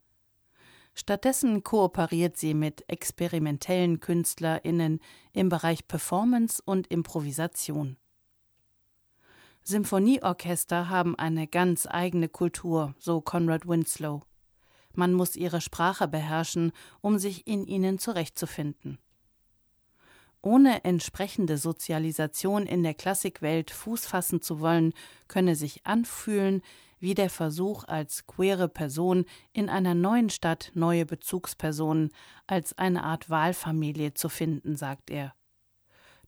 Stattdessen 0.93 1.63
kooperiert 1.63 2.37
sie 2.37 2.53
mit 2.53 2.85
experimentellen 2.87 3.99
KünstlerInnen 3.99 5.01
im 5.33 5.49
Bereich 5.49 5.85
Performance 5.87 6.61
und 6.63 6.87
Improvisation. 6.87 7.97
Symphonieorchester 9.63 10.89
haben 10.89 11.17
eine 11.17 11.47
ganz 11.47 11.87
eigene 11.89 12.29
Kultur, 12.29 12.95
so 12.99 13.21
Conrad 13.21 13.67
Winslow. 13.67 14.23
Man 14.95 15.13
muss 15.13 15.35
ihre 15.35 15.61
Sprache 15.61 16.07
beherrschen, 16.07 16.71
um 17.01 17.17
sich 17.17 17.47
in 17.47 17.65
ihnen 17.65 17.99
zurechtzufinden. 17.99 18.99
Ohne 20.41 20.83
entsprechende 20.83 21.57
Sozialisation 21.57 22.65
in 22.65 22.83
der 22.83 22.93
Klassikwelt 22.93 23.71
Fuß 23.71 24.05
fassen 24.05 24.41
zu 24.41 24.59
wollen, 24.59 24.93
könne 25.27 25.55
sich 25.55 25.85
anfühlen 25.85 26.61
wie 26.99 27.13
der 27.15 27.29
Versuch, 27.29 27.83
als 27.85 28.27
queere 28.27 28.69
Person 28.69 29.25
in 29.51 29.69
einer 29.69 29.93
neuen 29.93 30.29
Stadt 30.29 30.71
neue 30.73 31.05
Bezugspersonen 31.05 32.11
als 32.47 32.77
eine 32.77 33.03
Art 33.03 33.29
Wahlfamilie 33.29 34.13
zu 34.13 34.29
finden, 34.29 34.77
sagt 34.77 35.09
er. 35.09 35.33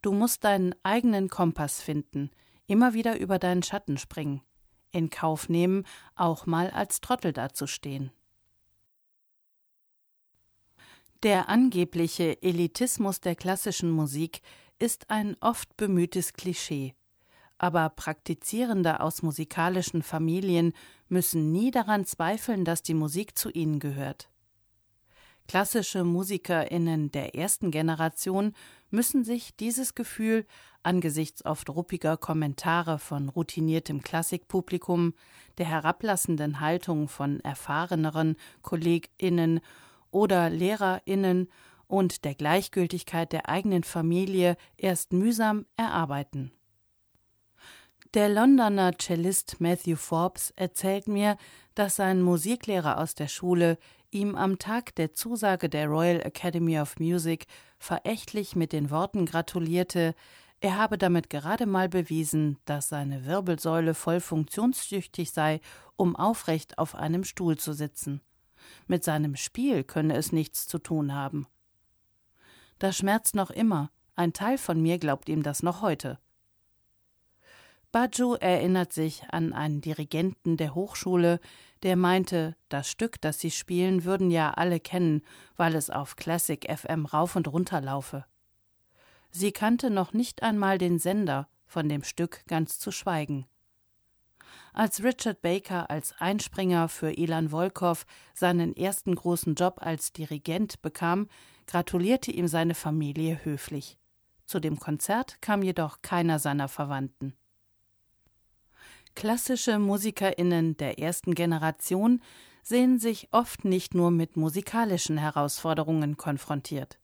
Du 0.01 0.11
musst 0.11 0.43
deinen 0.43 0.75
eigenen 0.83 1.29
Kompass 1.29 1.81
finden, 1.81 2.29
immer 2.67 2.93
wieder 2.93 3.17
über 3.19 3.39
deinen 3.39 3.63
Schatten 3.63 3.97
springen, 3.97 4.41
in 4.91 5.09
Kauf 5.09 5.49
nehmen, 5.49 5.85
auch 6.15 6.45
mal 6.45 6.69
als 6.69 6.99
Trottel 6.99 7.33
dazustehen. 7.33 8.11
Der 11.25 11.49
angebliche 11.49 12.39
Elitismus 12.43 13.19
der 13.19 13.35
klassischen 13.35 13.89
Musik 13.89 14.43
ist 14.77 15.09
ein 15.09 15.35
oft 15.39 15.75
bemühtes 15.75 16.33
Klischee. 16.33 16.93
Aber 17.57 17.89
Praktizierende 17.89 18.99
aus 18.99 19.23
musikalischen 19.23 20.03
Familien 20.03 20.71
müssen 21.09 21.51
nie 21.51 21.71
daran 21.71 22.05
zweifeln, 22.05 22.63
dass 22.63 22.83
die 22.83 22.93
Musik 22.93 23.39
zu 23.39 23.49
ihnen 23.49 23.79
gehört. 23.79 24.29
Klassische 25.47 26.03
MusikerInnen 26.03 27.11
der 27.11 27.33
ersten 27.33 27.71
Generation 27.71 28.53
müssen 28.91 29.23
sich 29.23 29.55
dieses 29.55 29.95
Gefühl 29.95 30.45
angesichts 30.83 31.43
oft 31.43 31.71
ruppiger 31.71 32.17
Kommentare 32.17 32.99
von 32.99 33.29
routiniertem 33.29 34.03
Klassikpublikum, 34.03 35.15
der 35.57 35.65
herablassenden 35.65 36.59
Haltung 36.59 37.07
von 37.07 37.39
erfahreneren 37.39 38.35
KollegInnen 38.61 39.61
oder 40.15 40.49
LehrerInnen 40.49 41.49
und 41.87 42.23
der 42.23 42.35
Gleichgültigkeit 42.35 43.33
der 43.33 43.49
eigenen 43.49 43.83
Familie 43.83 44.55
erst 44.77 45.11
mühsam 45.11 45.65
erarbeiten. 45.75 46.53
Der 48.13 48.29
Londoner 48.29 48.93
Cellist 48.97 49.59
Matthew 49.59 49.97
Forbes 49.97 50.51
erzählt 50.55 51.09
mir, 51.09 51.35
dass 51.75 51.97
sein 51.97 52.21
Musiklehrer 52.21 52.97
aus 52.97 53.13
der 53.15 53.27
Schule 53.27 53.77
ihm 54.09 54.35
am 54.35 54.57
Tag 54.57 54.95
der 54.95 55.11
Zusage 55.11 55.67
der 55.67 55.87
Royal 55.87 56.21
Academy 56.21 56.79
of 56.79 56.97
Music 56.97 57.45
verächtlich 57.77 58.55
mit 58.55 58.71
den 58.71 58.89
Worten 58.91 59.25
gratulierte, 59.25 60.15
er 60.61 60.77
habe 60.77 60.97
damit 60.97 61.29
gerade 61.29 61.65
mal 61.65 61.89
bewiesen, 61.89 62.57
dass 62.63 62.87
seine 62.87 63.25
Wirbelsäule 63.25 63.93
voll 63.93 64.21
funktionstüchtig 64.21 65.31
sei, 65.31 65.59
um 65.97 66.15
aufrecht 66.15 66.77
auf 66.77 66.95
einem 66.95 67.25
Stuhl 67.25 67.57
zu 67.57 67.73
sitzen. 67.73 68.21
Mit 68.87 69.03
seinem 69.03 69.35
Spiel 69.35 69.83
könne 69.83 70.15
es 70.15 70.31
nichts 70.31 70.67
zu 70.67 70.79
tun 70.79 71.13
haben. 71.13 71.47
Das 72.79 72.97
schmerzt 72.97 73.35
noch 73.35 73.49
immer, 73.49 73.91
ein 74.15 74.33
Teil 74.33 74.57
von 74.57 74.81
mir 74.81 74.97
glaubt 74.97 75.29
ihm 75.29 75.43
das 75.43 75.63
noch 75.63 75.81
heute. 75.81 76.19
Baju 77.91 78.33
erinnert 78.33 78.91
sich 78.91 79.23
an 79.29 79.53
einen 79.53 79.79
Dirigenten 79.79 80.57
der 80.57 80.75
Hochschule, 80.75 81.39
der 81.83 81.95
meinte, 81.95 82.57
das 82.67 82.89
Stück, 82.89 83.21
das 83.21 83.39
sie 83.39 83.51
spielen, 83.51 84.03
würden 84.03 84.31
ja 84.31 84.51
alle 84.51 84.81
kennen, 84.81 85.21
weil 85.55 85.75
es 85.75 85.89
auf 85.89 86.17
Classic 86.17 86.61
FM 86.69 87.05
rauf 87.05 87.37
und 87.37 87.47
runter 87.47 87.79
laufe. 87.79 88.25
Sie 89.31 89.53
kannte 89.53 89.89
noch 89.89 90.11
nicht 90.11 90.43
einmal 90.43 90.77
den 90.77 90.99
Sender, 90.99 91.47
von 91.65 91.87
dem 91.87 92.03
Stück 92.03 92.45
ganz 92.47 92.79
zu 92.79 92.91
schweigen. 92.91 93.45
Als 94.73 95.03
Richard 95.03 95.41
Baker 95.41 95.89
als 95.89 96.13
Einspringer 96.19 96.89
für 96.89 97.11
Ilan 97.11 97.49
Volkov 97.49 98.05
seinen 98.33 98.75
ersten 98.75 99.15
großen 99.15 99.55
Job 99.55 99.77
als 99.81 100.11
Dirigent 100.13 100.81
bekam, 100.81 101.27
gratulierte 101.67 102.31
ihm 102.31 102.47
seine 102.47 102.75
Familie 102.75 103.43
höflich. 103.43 103.97
Zu 104.45 104.59
dem 104.59 104.79
Konzert 104.79 105.41
kam 105.41 105.63
jedoch 105.63 106.01
keiner 106.01 106.39
seiner 106.39 106.67
Verwandten. 106.67 107.33
Klassische 109.15 109.79
Musikerinnen 109.79 110.75
der 110.77 110.99
ersten 110.99 111.35
Generation 111.35 112.21
sehen 112.63 112.99
sich 112.99 113.29
oft 113.31 113.63
nicht 113.63 113.95
nur 113.95 114.11
mit 114.11 114.35
musikalischen 114.35 115.17
Herausforderungen 115.17 116.17
konfrontiert. 116.17 116.99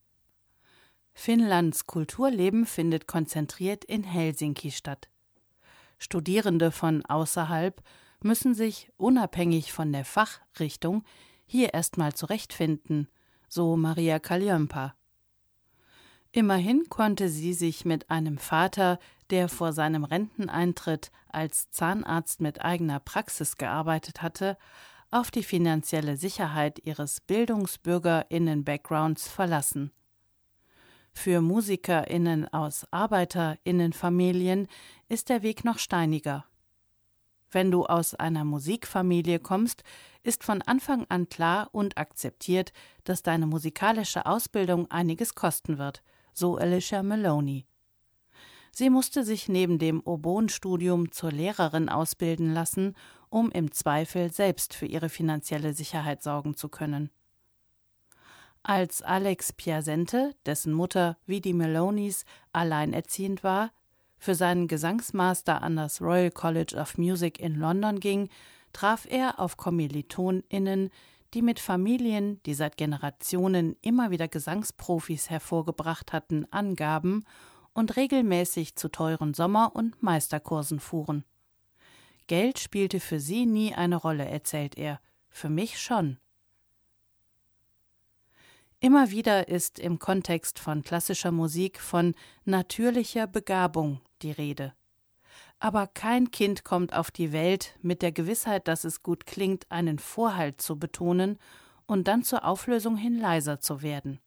Finnlands 1.14 1.86
Kulturleben 1.86 2.66
findet 2.66 3.06
konzentriert 3.06 3.84
in 3.84 4.02
Helsinki 4.02 4.70
statt. 4.70 5.08
Studierende 6.02 6.72
von 6.72 7.06
außerhalb 7.06 7.80
müssen 8.24 8.54
sich 8.54 8.90
unabhängig 8.96 9.72
von 9.72 9.92
der 9.92 10.04
Fachrichtung 10.04 11.04
hier 11.46 11.74
erstmal 11.74 12.12
zurechtfinden, 12.12 13.06
so 13.48 13.76
Maria 13.76 14.18
Kaljampa. 14.18 14.96
Immerhin 16.32 16.88
konnte 16.88 17.28
sie 17.28 17.54
sich 17.54 17.84
mit 17.84 18.10
einem 18.10 18.38
Vater, 18.38 18.98
der 19.30 19.48
vor 19.48 19.72
seinem 19.72 20.02
Renteneintritt 20.02 21.12
als 21.28 21.70
Zahnarzt 21.70 22.40
mit 22.40 22.64
eigener 22.64 22.98
Praxis 22.98 23.56
gearbeitet 23.56 24.22
hatte, 24.22 24.58
auf 25.12 25.30
die 25.30 25.44
finanzielle 25.44 26.16
Sicherheit 26.16 26.80
ihres 26.84 27.20
Bildungsbürgerinnen-Backgrounds 27.20 29.28
verlassen. 29.28 29.92
Für 31.12 31.40
Musikerinnen 31.40 32.52
aus 32.52 32.86
Arbeiterinnenfamilien 32.90 34.66
ist 35.08 35.28
der 35.28 35.42
Weg 35.42 35.64
noch 35.64 35.78
steiniger. 35.78 36.44
Wenn 37.50 37.70
du 37.70 37.84
aus 37.84 38.14
einer 38.14 38.44
Musikfamilie 38.44 39.38
kommst, 39.38 39.84
ist 40.22 40.42
von 40.42 40.62
Anfang 40.62 41.04
an 41.10 41.28
klar 41.28 41.68
und 41.72 41.98
akzeptiert, 41.98 42.72
dass 43.04 43.22
deine 43.22 43.46
musikalische 43.46 44.26
Ausbildung 44.26 44.90
einiges 44.90 45.34
kosten 45.34 45.78
wird, 45.78 46.02
so 46.32 46.56
Alicia 46.56 47.02
Maloney. 47.02 47.66
Sie 48.74 48.88
musste 48.88 49.22
sich 49.22 49.50
neben 49.50 49.78
dem 49.78 50.00
Oboenstudium 50.00 51.12
zur 51.12 51.30
Lehrerin 51.30 51.90
ausbilden 51.90 52.54
lassen, 52.54 52.96
um 53.28 53.50
im 53.50 53.70
Zweifel 53.70 54.32
selbst 54.32 54.72
für 54.74 54.86
ihre 54.86 55.10
finanzielle 55.10 55.74
Sicherheit 55.74 56.22
sorgen 56.22 56.56
zu 56.56 56.70
können. 56.70 57.10
Als 58.64 59.02
Alex 59.02 59.52
Piasente, 59.52 60.34
dessen 60.46 60.72
Mutter 60.72 61.16
wie 61.26 61.40
die 61.40 61.52
Melonis 61.52 62.24
alleinerziehend 62.52 63.42
war, 63.42 63.72
für 64.18 64.36
seinen 64.36 64.68
Gesangsmaster 64.68 65.62
an 65.62 65.74
das 65.74 66.00
Royal 66.00 66.30
College 66.30 66.76
of 66.76 66.96
Music 66.96 67.40
in 67.40 67.56
London 67.56 67.98
ging, 67.98 68.28
traf 68.72 69.04
er 69.10 69.40
auf 69.40 69.56
KommilitonInnen, 69.56 70.90
die 71.34 71.42
mit 71.42 71.58
Familien, 71.58 72.40
die 72.44 72.54
seit 72.54 72.76
Generationen 72.76 73.76
immer 73.82 74.10
wieder 74.10 74.28
Gesangsprofis 74.28 75.28
hervorgebracht 75.28 76.12
hatten, 76.12 76.46
angaben 76.52 77.24
und 77.72 77.96
regelmäßig 77.96 78.76
zu 78.76 78.88
teuren 78.88 79.34
Sommer- 79.34 79.74
und 79.74 80.02
Meisterkursen 80.02 80.78
fuhren. 80.78 81.24
Geld 82.28 82.60
spielte 82.60 83.00
für 83.00 83.18
sie 83.18 83.46
nie 83.46 83.74
eine 83.74 83.96
Rolle, 83.96 84.26
erzählt 84.26 84.76
er, 84.78 85.00
für 85.30 85.48
mich 85.48 85.80
schon. 85.80 86.18
Immer 88.82 89.12
wieder 89.12 89.46
ist 89.46 89.78
im 89.78 90.00
Kontext 90.00 90.58
von 90.58 90.82
klassischer 90.82 91.30
Musik 91.30 91.78
von 91.78 92.16
natürlicher 92.44 93.28
Begabung 93.28 94.00
die 94.22 94.32
Rede. 94.32 94.74
Aber 95.60 95.86
kein 95.86 96.32
Kind 96.32 96.64
kommt 96.64 96.92
auf 96.92 97.12
die 97.12 97.30
Welt 97.30 97.78
mit 97.80 98.02
der 98.02 98.10
Gewissheit, 98.10 98.66
dass 98.66 98.82
es 98.82 99.04
gut 99.04 99.24
klingt, 99.24 99.70
einen 99.70 100.00
Vorhalt 100.00 100.60
zu 100.60 100.80
betonen 100.80 101.38
und 101.86 102.08
dann 102.08 102.24
zur 102.24 102.44
Auflösung 102.44 102.96
hin 102.96 103.16
leiser 103.20 103.60
zu 103.60 103.82
werden. 103.82 104.18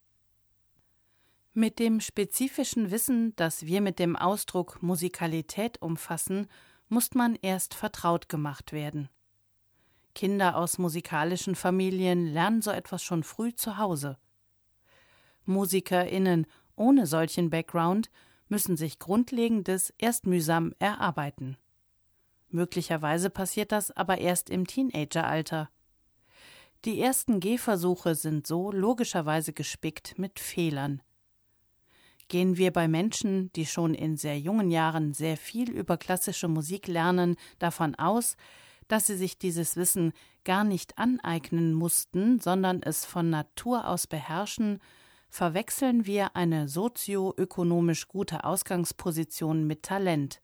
Mit 1.54 1.78
dem 1.78 2.00
spezifischen 2.00 2.92
Wissen, 2.92 3.36
das 3.36 3.66
wir 3.66 3.82
mit 3.82 4.00
dem 4.00 4.16
Ausdruck 4.16 4.82
Musikalität 4.82 5.82
umfassen, 5.82 6.48
muss 6.88 7.14
man 7.14 7.36
erst 7.42 7.74
vertraut 7.74 8.30
gemacht 8.30 8.72
werden. 8.72 9.10
Kinder 10.14 10.56
aus 10.56 10.78
musikalischen 10.78 11.56
Familien 11.56 12.26
lernen 12.26 12.62
so 12.62 12.72
etwas 12.72 13.04
schon 13.04 13.26
früh 13.26 13.54
zu 13.54 13.78
Hause. 13.78 14.18
MusikerInnen 15.46 16.48
ohne 16.76 17.06
solchen 17.08 17.50
Background 17.50 18.10
müssen 18.48 18.78
sich 18.78 19.00
Grundlegendes 19.00 19.94
erst 19.98 20.26
mühsam 20.26 20.74
erarbeiten. 20.80 21.58
Möglicherweise 22.50 23.30
passiert 23.30 23.72
das 23.72 23.92
aber 23.92 24.20
erst 24.20 24.50
im 24.50 24.68
Teenageralter. 24.68 25.70
Die 26.86 27.00
ersten 27.00 27.40
Gehversuche 27.40 28.16
sind 28.16 28.46
so 28.46 28.72
logischerweise 28.72 29.54
gespickt 29.54 30.20
mit 30.20 30.40
Fehlern. 30.40 31.02
Gehen 32.28 32.58
wir 32.58 32.72
bei 32.72 32.88
Menschen, 32.88 33.52
die 33.54 33.66
schon 33.66 33.94
in 33.94 34.18
sehr 34.18 34.40
jungen 34.40 34.72
Jahren 34.72 35.14
sehr 35.14 35.38
viel 35.38 35.72
über 35.72 35.98
klassische 35.98 36.48
Musik 36.48 36.88
lernen, 36.88 37.36
davon 37.60 37.96
aus, 37.96 38.36
dass 38.88 39.08
sie 39.08 39.16
sich 39.16 39.38
dieses 39.38 39.76
Wissen 39.76 40.14
gar 40.44 40.64
nicht 40.64 40.98
aneignen 40.98 41.74
mussten, 41.74 42.40
sondern 42.40 42.82
es 42.84 43.06
von 43.06 43.30
Natur 43.30 43.88
aus 43.88 44.08
beherrschen, 44.08 44.80
verwechseln 45.36 46.06
wir 46.06 46.38
eine 46.38 46.70
sozioökonomisch 46.70 48.08
gute 48.08 48.46
Ausgangsposition 48.46 49.68
mit 49.68 49.84
Talent, 49.84 50.42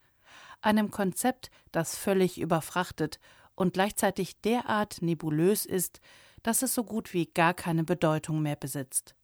einem 0.60 0.92
Konzept, 0.92 1.50
das 1.72 1.98
völlig 1.98 2.38
überfrachtet 2.42 3.22
und 3.56 3.74
gleichzeitig 3.74 4.42
derart 4.42 5.02
nebulös 5.02 5.66
ist, 5.66 6.02
dass 6.44 6.62
es 6.62 6.76
so 6.76 6.84
gut 6.84 7.14
wie 7.14 7.26
gar 7.26 7.54
keine 7.54 7.86
Bedeutung 7.86 8.42
mehr 8.42 8.58
besitzt. 8.58 9.16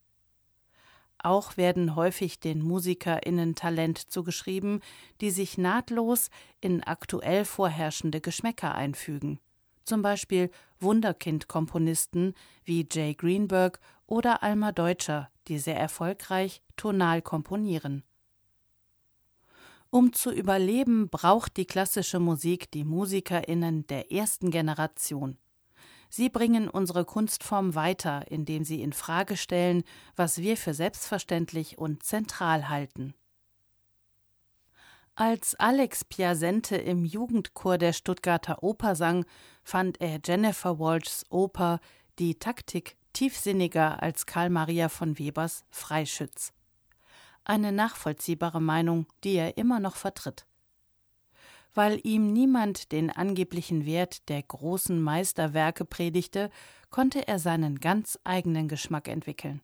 Auch 1.17 1.57
werden 1.57 1.97
häufig 1.97 2.39
den 2.39 2.61
MusikerInnen 2.61 3.55
Talent 3.55 3.97
zugeschrieben, 4.09 4.79
die 5.19 5.31
sich 5.31 5.57
nahtlos 5.57 6.29
in 6.61 6.81
aktuell 6.81 7.43
vorherrschende 7.43 8.21
Geschmäcker 8.21 8.73
einfügen. 8.73 9.39
Zum 9.87 10.01
Beispiel 10.01 10.51
Wunderkind-Komponisten 10.81 12.33
wie 12.65 12.85
Jay 12.91 13.13
Greenberg 13.13 13.79
oder 14.05 14.43
Alma 14.43 14.73
Deutscher, 14.73 15.29
die 15.47 15.59
sehr 15.59 15.79
erfolgreich 15.79 16.61
tonal 16.75 17.21
komponieren. 17.21 18.03
Um 19.89 20.11
zu 20.11 20.33
überleben, 20.33 21.07
braucht 21.07 21.55
die 21.55 21.63
klassische 21.63 22.19
Musik 22.19 22.69
die 22.71 22.83
Musikerinnen 22.83 23.87
der 23.87 24.11
ersten 24.11 24.51
Generation. 24.51 25.37
Sie 26.09 26.27
bringen 26.27 26.67
unsere 26.67 27.05
Kunstform 27.05 27.73
weiter, 27.73 28.29
indem 28.29 28.65
sie 28.65 28.81
in 28.81 28.91
Frage 28.91 29.37
stellen, 29.37 29.85
was 30.17 30.39
wir 30.39 30.57
für 30.57 30.73
selbstverständlich 30.73 31.77
und 31.77 32.03
zentral 32.03 32.67
halten. 32.67 33.13
Als 35.19 35.55
Alex 35.55 36.05
Piasente 36.05 36.75
im 36.77 37.03
Jugendchor 37.03 37.79
der 37.79 37.91
Stuttgarter 37.91 38.61
Oper 38.61 38.95
sang, 38.95 39.25
fand 39.63 39.99
er 39.99 40.19
Jennifer 40.23 40.77
Walshs 40.77 41.25
Oper 41.31 41.79
Die 42.19 42.35
Taktik 42.35 42.97
tiefsinniger 43.13 44.03
als 44.03 44.27
Karl 44.27 44.51
Maria 44.51 44.89
von 44.89 45.17
Webers 45.17 45.65
Freischütz. 45.71 46.53
Eine 47.45 47.71
nachvollziehbare 47.71 48.61
Meinung, 48.61 49.07
die 49.23 49.33
er 49.33 49.57
immer 49.57 49.79
noch 49.79 49.95
vertritt. 49.95 50.45
Weil 51.73 51.99
ihm 52.03 52.31
niemand 52.31 52.91
den 52.91 53.09
angeblichen 53.09 53.87
Wert 53.87 54.29
der 54.29 54.43
großen 54.43 55.01
Meisterwerke 55.01 55.83
predigte, 55.83 56.51
konnte 56.91 57.27
er 57.27 57.39
seinen 57.39 57.79
ganz 57.79 58.19
eigenen 58.23 58.67
Geschmack 58.67 59.07
entwickeln. 59.07 59.63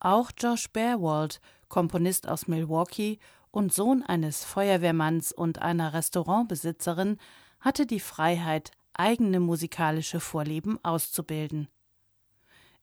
Auch 0.00 0.30
Josh 0.36 0.68
Bearwald, 0.70 1.42
Komponist 1.72 2.28
aus 2.28 2.48
Milwaukee 2.48 3.18
und 3.50 3.72
Sohn 3.72 4.02
eines 4.02 4.44
Feuerwehrmanns 4.44 5.32
und 5.32 5.62
einer 5.62 5.94
Restaurantbesitzerin, 5.94 7.16
hatte 7.60 7.86
die 7.86 7.98
Freiheit, 7.98 8.72
eigene 8.92 9.40
musikalische 9.40 10.20
Vorlieben 10.20 10.78
auszubilden. 10.84 11.68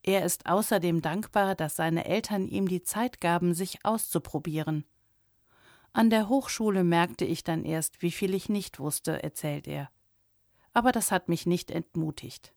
Er 0.02 0.26
ist 0.26 0.48
außerdem 0.48 1.04
dankbar, 1.04 1.54
dass 1.54 1.76
seine 1.76 2.06
Eltern 2.06 2.48
ihm 2.48 2.68
die 2.68 2.82
Zeit 2.82 3.22
gaben, 3.22 3.54
sich 3.54 3.86
auszuprobieren. 3.86 4.86
An 5.94 6.10
der 6.10 6.28
Hochschule 6.28 6.84
merkte 6.84 7.26
ich 7.26 7.44
dann 7.44 7.66
erst, 7.66 8.02
wie 8.02 8.12
viel 8.12 8.34
ich 8.34 8.50
nicht 8.50 8.80
wusste, 8.80 9.22
erzählt 9.22 9.68
er. 9.68 9.92
Aber 10.74 10.92
das 10.92 11.12
hat 11.12 11.30
mich 11.30 11.46
nicht 11.46 11.70
entmutigt. 11.70 12.54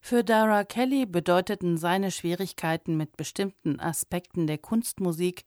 Für 0.00 0.24
Dara 0.24 0.64
Kelly 0.64 1.06
bedeuteten 1.06 1.76
seine 1.76 2.10
Schwierigkeiten 2.10 2.96
mit 2.96 3.16
bestimmten 3.16 3.78
Aspekten 3.78 4.46
der 4.46 4.58
Kunstmusik, 4.58 5.44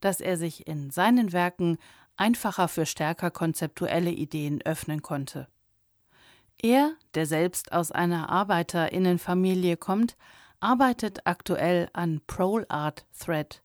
dass 0.00 0.20
er 0.20 0.36
sich 0.36 0.66
in 0.66 0.90
seinen 0.90 1.32
Werken 1.32 1.78
einfacher 2.16 2.68
für 2.68 2.86
stärker 2.86 3.30
konzeptuelle 3.30 4.10
Ideen 4.10 4.62
öffnen 4.62 5.02
konnte. 5.02 5.48
Er, 6.62 6.92
der 7.14 7.26
selbst 7.26 7.72
aus 7.72 7.90
einer 7.92 8.30
Arbeiterinnenfamilie 8.30 9.76
kommt, 9.76 10.16
arbeitet 10.60 11.26
aktuell 11.26 11.88
an 11.92 12.20
Prol 12.26 12.64
Art 12.68 13.06
Thread, 13.18 13.62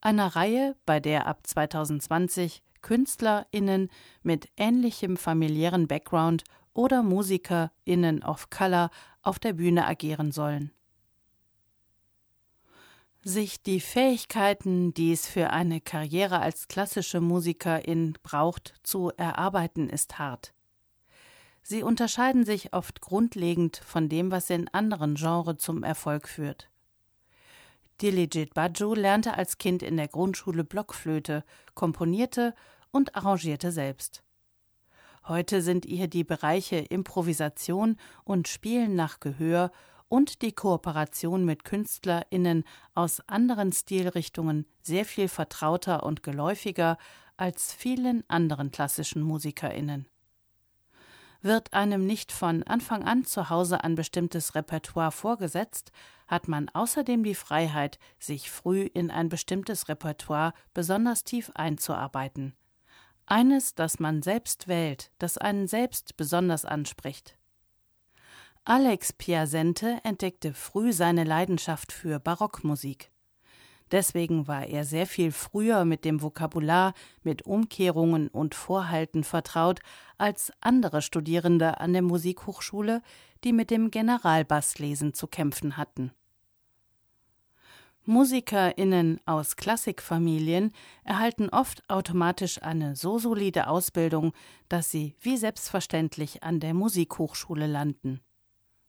einer 0.00 0.34
Reihe, 0.36 0.76
bei 0.86 1.00
der 1.00 1.26
ab 1.26 1.46
2020 1.46 2.62
KünstlerInnen 2.82 3.90
mit 4.22 4.48
ähnlichem 4.56 5.16
familiären 5.16 5.86
Background 5.86 6.44
oder 6.72 7.02
MusikerInnen 7.02 8.22
of 8.22 8.48
Color 8.50 8.90
auf 9.22 9.38
der 9.38 9.54
Bühne 9.54 9.86
agieren 9.86 10.32
sollen. 10.32 10.72
Sich 13.22 13.62
die 13.62 13.80
Fähigkeiten, 13.80 14.94
die 14.94 15.12
es 15.12 15.26
für 15.26 15.50
eine 15.50 15.80
Karriere 15.82 16.40
als 16.40 16.68
klassische 16.68 17.20
Musikerin 17.20 18.14
braucht, 18.22 18.74
zu 18.82 19.12
erarbeiten, 19.16 19.90
ist 19.90 20.18
hart. 20.18 20.54
Sie 21.62 21.82
unterscheiden 21.82 22.46
sich 22.46 22.72
oft 22.72 23.02
grundlegend 23.02 23.76
von 23.76 24.08
dem, 24.08 24.30
was 24.30 24.48
in 24.48 24.68
anderen 24.68 25.16
Genres 25.16 25.58
zum 25.58 25.82
Erfolg 25.82 26.28
führt. 26.28 26.70
Diligit 28.00 28.54
Baju 28.54 28.94
lernte 28.94 29.34
als 29.34 29.58
Kind 29.58 29.82
in 29.82 29.98
der 29.98 30.08
Grundschule 30.08 30.64
Blockflöte, 30.64 31.44
komponierte 31.74 32.54
und 32.90 33.14
arrangierte 33.14 33.70
selbst. 33.70 34.22
Heute 35.28 35.62
sind 35.62 35.86
ihr 35.86 36.08
die 36.08 36.24
Bereiche 36.24 36.76
Improvisation 36.76 37.96
und 38.24 38.48
Spielen 38.48 38.96
nach 38.96 39.20
Gehör 39.20 39.70
und 40.08 40.42
die 40.42 40.52
Kooperation 40.52 41.44
mit 41.44 41.64
KünstlerInnen 41.64 42.64
aus 42.94 43.20
anderen 43.28 43.72
Stilrichtungen 43.72 44.66
sehr 44.82 45.04
viel 45.04 45.28
vertrauter 45.28 46.02
und 46.02 46.22
geläufiger 46.22 46.98
als 47.36 47.72
vielen 47.72 48.24
anderen 48.28 48.70
klassischen 48.70 49.22
MusikerInnen. 49.22 50.06
Wird 51.42 51.72
einem 51.72 52.06
nicht 52.06 52.32
von 52.32 52.62
Anfang 52.64 53.04
an 53.04 53.24
zu 53.24 53.48
Hause 53.48 53.82
ein 53.82 53.94
bestimmtes 53.94 54.54
Repertoire 54.54 55.12
vorgesetzt, 55.12 55.90
hat 56.26 56.48
man 56.48 56.68
außerdem 56.68 57.24
die 57.24 57.34
Freiheit, 57.34 57.98
sich 58.18 58.50
früh 58.50 58.82
in 58.82 59.10
ein 59.10 59.28
bestimmtes 59.30 59.88
Repertoire 59.88 60.52
besonders 60.74 61.24
tief 61.24 61.50
einzuarbeiten. 61.54 62.54
Eines, 63.30 63.76
das 63.76 64.00
man 64.00 64.22
selbst 64.22 64.66
wählt, 64.66 65.12
das 65.18 65.38
einen 65.38 65.68
selbst 65.68 66.16
besonders 66.16 66.64
anspricht. 66.64 67.38
Alex 68.64 69.12
Piasente 69.12 70.00
entdeckte 70.02 70.52
früh 70.52 70.92
seine 70.92 71.22
Leidenschaft 71.22 71.92
für 71.92 72.18
Barockmusik. 72.18 73.12
Deswegen 73.92 74.48
war 74.48 74.66
er 74.66 74.84
sehr 74.84 75.06
viel 75.06 75.30
früher 75.30 75.84
mit 75.84 76.04
dem 76.04 76.22
Vokabular, 76.22 76.92
mit 77.22 77.42
Umkehrungen 77.42 78.26
und 78.26 78.56
Vorhalten 78.56 79.22
vertraut 79.22 79.78
als 80.18 80.52
andere 80.60 81.00
Studierende 81.00 81.78
an 81.78 81.92
der 81.92 82.02
Musikhochschule, 82.02 83.00
die 83.44 83.52
mit 83.52 83.70
dem 83.70 83.92
Generalbasslesen 83.92 85.14
zu 85.14 85.28
kämpfen 85.28 85.76
hatten. 85.76 86.10
MusikerInnen 88.10 89.20
aus 89.24 89.54
Klassikfamilien 89.54 90.72
erhalten 91.04 91.48
oft 91.48 91.88
automatisch 91.88 92.60
eine 92.60 92.96
so 92.96 93.20
solide 93.20 93.68
Ausbildung, 93.68 94.32
dass 94.68 94.90
sie 94.90 95.14
wie 95.20 95.36
selbstverständlich 95.36 96.42
an 96.42 96.58
der 96.58 96.74
Musikhochschule 96.74 97.68
landen. 97.68 98.18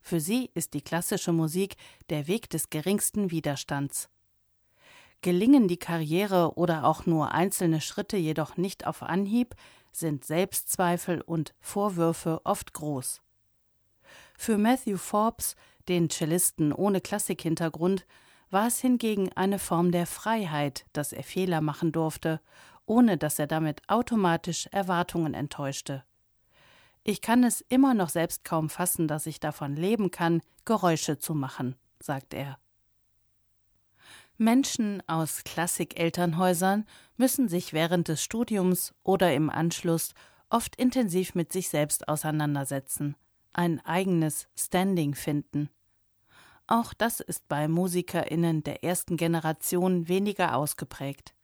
Für 0.00 0.18
sie 0.18 0.50
ist 0.54 0.74
die 0.74 0.80
klassische 0.80 1.30
Musik 1.30 1.76
der 2.10 2.26
Weg 2.26 2.50
des 2.50 2.68
geringsten 2.68 3.30
Widerstands. 3.30 4.08
Gelingen 5.20 5.68
die 5.68 5.78
Karriere 5.78 6.56
oder 6.56 6.84
auch 6.84 7.06
nur 7.06 7.30
einzelne 7.30 7.80
Schritte 7.80 8.16
jedoch 8.16 8.56
nicht 8.56 8.88
auf 8.88 9.04
Anhieb, 9.04 9.54
sind 9.92 10.24
Selbstzweifel 10.24 11.20
und 11.20 11.54
Vorwürfe 11.60 12.40
oft 12.42 12.72
groß. 12.72 13.22
Für 14.36 14.58
Matthew 14.58 14.96
Forbes, 14.96 15.54
den 15.88 16.10
Cellisten 16.10 16.72
ohne 16.72 17.00
Klassikhintergrund, 17.00 18.04
war 18.52 18.66
es 18.66 18.80
hingegen 18.80 19.32
eine 19.34 19.58
Form 19.58 19.92
der 19.92 20.06
Freiheit, 20.06 20.84
dass 20.92 21.12
er 21.12 21.24
Fehler 21.24 21.62
machen 21.62 21.90
durfte, 21.90 22.40
ohne 22.84 23.16
dass 23.16 23.38
er 23.38 23.46
damit 23.46 23.80
automatisch 23.88 24.66
Erwartungen 24.66 25.32
enttäuschte. 25.32 26.04
Ich 27.02 27.22
kann 27.22 27.44
es 27.44 27.62
immer 27.62 27.94
noch 27.94 28.10
selbst 28.10 28.44
kaum 28.44 28.68
fassen, 28.68 29.08
dass 29.08 29.26
ich 29.26 29.40
davon 29.40 29.74
leben 29.74 30.10
kann, 30.10 30.42
Geräusche 30.64 31.18
zu 31.18 31.34
machen, 31.34 31.76
sagt 31.98 32.34
er. 32.34 32.58
Menschen 34.36 35.02
aus 35.08 35.44
Klassikelternhäusern 35.44 36.84
müssen 37.16 37.48
sich 37.48 37.72
während 37.72 38.08
des 38.08 38.22
Studiums 38.22 38.94
oder 39.02 39.32
im 39.34 39.50
Anschluss 39.50 40.14
oft 40.50 40.76
intensiv 40.76 41.34
mit 41.34 41.52
sich 41.52 41.68
selbst 41.70 42.08
auseinandersetzen, 42.08 43.16
ein 43.52 43.80
eigenes 43.84 44.48
Standing 44.56 45.14
finden. 45.14 45.70
Auch 46.72 46.94
das 46.94 47.20
ist 47.20 47.48
bei 47.48 47.68
Musikerinnen 47.68 48.62
der 48.62 48.82
ersten 48.82 49.18
Generation 49.18 50.08
weniger 50.08 50.56
ausgeprägt. 50.56 51.34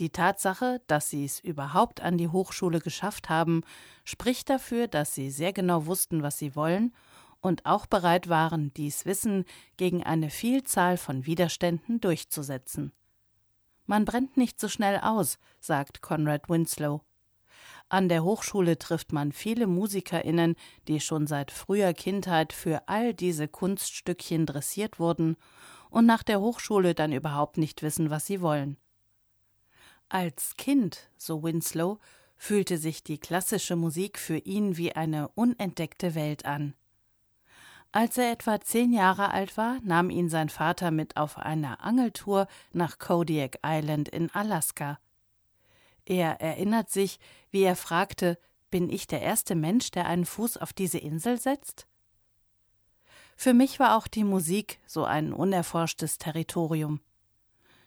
Die 0.00 0.10
Tatsache, 0.10 0.82
dass 0.88 1.10
sie 1.10 1.24
es 1.24 1.38
überhaupt 1.38 2.00
an 2.00 2.18
die 2.18 2.26
Hochschule 2.26 2.80
geschafft 2.80 3.28
haben, 3.28 3.62
spricht 4.04 4.50
dafür, 4.50 4.88
dass 4.88 5.14
sie 5.14 5.30
sehr 5.30 5.52
genau 5.52 5.86
wussten, 5.86 6.24
was 6.24 6.38
sie 6.38 6.56
wollen 6.56 6.92
und 7.40 7.66
auch 7.66 7.86
bereit 7.86 8.28
waren, 8.28 8.74
dies 8.74 9.06
Wissen 9.06 9.44
gegen 9.76 10.02
eine 10.02 10.28
Vielzahl 10.28 10.96
von 10.96 11.24
Widerständen 11.24 12.00
durchzusetzen. 12.00 12.90
Man 13.86 14.04
brennt 14.04 14.36
nicht 14.36 14.58
so 14.58 14.66
schnell 14.66 14.98
aus, 14.98 15.38
sagt 15.60 16.02
Conrad 16.02 16.48
Winslow. 16.48 17.02
An 17.92 18.08
der 18.08 18.24
Hochschule 18.24 18.78
trifft 18.78 19.12
man 19.12 19.32
viele 19.32 19.66
Musikerinnen, 19.66 20.56
die 20.88 20.98
schon 20.98 21.26
seit 21.26 21.50
früher 21.50 21.92
Kindheit 21.92 22.54
für 22.54 22.88
all 22.88 23.12
diese 23.12 23.48
Kunststückchen 23.48 24.46
dressiert 24.46 24.98
wurden 24.98 25.36
und 25.90 26.06
nach 26.06 26.22
der 26.22 26.40
Hochschule 26.40 26.94
dann 26.94 27.12
überhaupt 27.12 27.58
nicht 27.58 27.82
wissen, 27.82 28.08
was 28.08 28.24
sie 28.24 28.40
wollen. 28.40 28.78
Als 30.08 30.56
Kind, 30.56 31.10
so 31.18 31.42
Winslow, 31.42 31.98
fühlte 32.38 32.78
sich 32.78 33.04
die 33.04 33.18
klassische 33.18 33.76
Musik 33.76 34.18
für 34.18 34.38
ihn 34.38 34.78
wie 34.78 34.92
eine 34.92 35.28
unentdeckte 35.28 36.14
Welt 36.14 36.46
an. 36.46 36.72
Als 37.92 38.16
er 38.16 38.32
etwa 38.32 38.58
zehn 38.62 38.94
Jahre 38.94 39.32
alt 39.32 39.58
war, 39.58 39.80
nahm 39.84 40.08
ihn 40.08 40.30
sein 40.30 40.48
Vater 40.48 40.92
mit 40.92 41.18
auf 41.18 41.36
eine 41.36 41.80
Angeltour 41.80 42.46
nach 42.72 42.98
Kodiak 42.98 43.58
Island 43.62 44.08
in 44.08 44.30
Alaska. 44.30 44.98
Er 46.04 46.40
erinnert 46.40 46.90
sich, 46.90 47.18
wie 47.50 47.62
er 47.62 47.76
fragte, 47.76 48.38
bin 48.70 48.90
ich 48.90 49.06
der 49.06 49.22
erste 49.22 49.54
Mensch, 49.54 49.90
der 49.90 50.06
einen 50.06 50.24
Fuß 50.24 50.56
auf 50.56 50.72
diese 50.72 50.98
Insel 50.98 51.38
setzt? 51.38 51.86
Für 53.36 53.54
mich 53.54 53.78
war 53.78 53.96
auch 53.96 54.08
die 54.08 54.24
Musik 54.24 54.78
so 54.86 55.04
ein 55.04 55.32
unerforschtes 55.32 56.18
Territorium. 56.18 57.00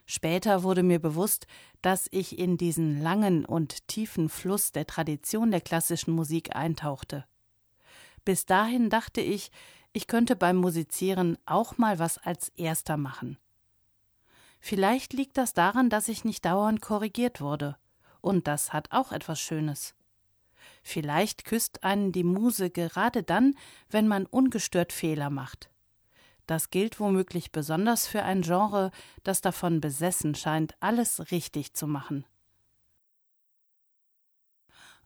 Später 0.05 0.63
wurde 0.63 0.83
mir 0.83 0.99
bewusst, 0.99 1.47
dass 1.81 2.07
ich 2.11 2.37
in 2.37 2.57
diesen 2.57 3.01
langen 3.01 3.45
und 3.45 3.87
tiefen 3.87 4.29
Fluss 4.29 4.71
der 4.71 4.85
Tradition 4.85 5.51
der 5.51 5.61
klassischen 5.61 6.13
Musik 6.13 6.55
eintauchte. 6.55 7.25
Bis 8.23 8.45
dahin 8.45 8.89
dachte 8.89 9.21
ich, 9.21 9.51
ich 9.93 10.07
könnte 10.07 10.35
beim 10.35 10.57
Musizieren 10.57 11.37
auch 11.45 11.77
mal 11.77 11.99
was 11.99 12.17
als 12.17 12.49
Erster 12.49 12.97
machen. 12.97 13.37
Vielleicht 14.59 15.13
liegt 15.13 15.37
das 15.37 15.53
daran, 15.53 15.89
dass 15.89 16.07
ich 16.07 16.25
nicht 16.25 16.43
dauernd 16.45 16.81
korrigiert 16.81 17.39
wurde, 17.39 17.77
und 18.25 18.47
das 18.47 18.73
hat 18.73 18.91
auch 18.91 19.11
etwas 19.11 19.39
Schönes. 19.39 19.93
Vielleicht 20.81 21.45
küsst 21.45 21.83
einen 21.83 22.11
die 22.11 22.23
Muse 22.23 22.71
gerade 22.71 23.21
dann, 23.21 23.55
wenn 23.89 24.07
man 24.07 24.25
ungestört 24.25 24.91
Fehler 24.91 25.29
macht. 25.29 25.69
Das 26.47 26.71
gilt 26.71 26.99
womöglich 26.99 27.51
besonders 27.51 28.07
für 28.07 28.23
ein 28.23 28.41
Genre, 28.41 28.91
das 29.23 29.41
davon 29.41 29.79
besessen 29.79 30.33
scheint, 30.33 30.75
alles 30.79 31.31
richtig 31.31 31.73
zu 31.73 31.87
machen. 31.87 32.25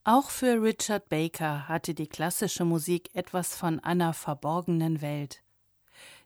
Auch 0.06 0.30
für 0.30 0.62
Richard 0.62 1.10
Baker 1.10 1.68
hatte 1.68 1.94
die 1.94 2.08
klassische 2.08 2.64
Musik 2.64 3.10
etwas 3.14 3.56
von 3.56 3.82
einer 3.82 4.14
verborgenen 4.14 5.02
Welt. 5.02 5.44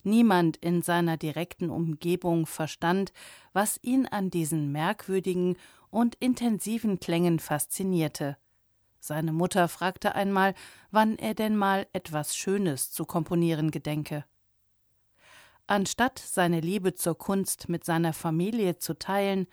Niemand 0.03 0.57
in 0.57 0.81
seiner 0.83 1.17
direkten 1.17 1.69
Umgebung 1.69 2.45
verstand, 2.45 3.13
was 3.51 3.79
ihn 3.81 4.05
an 4.05 4.29
diesen 4.29 4.71
merkwürdigen 4.71 5.57
und 5.93 6.15
intensiven 6.15 6.99
Klängen 6.99 7.39
faszinierte. 7.39 8.37
Seine 8.99 9.33
Mutter 9.33 9.67
fragte 9.67 10.15
einmal, 10.15 10.55
wann 10.91 11.17
er 11.17 11.35
denn 11.35 11.55
mal 11.55 11.87
etwas 11.93 12.35
Schönes 12.35 12.91
zu 12.91 13.05
komponieren 13.05 13.69
gedenke. 13.69 14.25
Anstatt 15.67 16.19
seine 16.19 16.59
Liebe 16.61 16.93
zur 16.93 17.17
Kunst 17.17 17.69
mit 17.69 17.85
seiner 17.85 18.13
Familie 18.13 18.77
zu 18.77 18.97
teilen, 18.97 19.47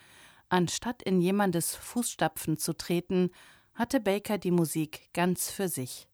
anstatt 0.48 1.02
in 1.02 1.20
jemandes 1.20 1.74
Fußstapfen 1.76 2.56
zu 2.56 2.76
treten, 2.76 3.30
hatte 3.74 4.00
Baker 4.00 4.38
die 4.38 4.50
Musik 4.50 5.10
ganz 5.12 5.50
für 5.50 5.68
sich. 5.68 6.08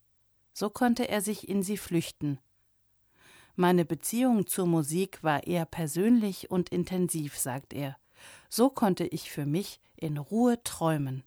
So 0.52 0.70
konnte 0.70 1.08
er 1.08 1.20
sich 1.20 1.48
in 1.48 1.62
sie 1.62 1.76
flüchten. 1.76 2.38
Meine 3.54 3.84
Beziehung 3.84 4.46
zur 4.46 4.66
Musik 4.66 5.22
war 5.22 5.46
eher 5.46 5.66
persönlich 5.66 6.50
und 6.50 6.68
intensiv, 6.70 7.38
sagt 7.38 7.72
er. 7.72 7.96
So 8.48 8.70
konnte 8.70 9.04
ich 9.04 9.30
für 9.30 9.46
mich 9.46 9.80
in 9.96 10.18
Ruhe 10.18 10.62
träumen. 10.62 11.24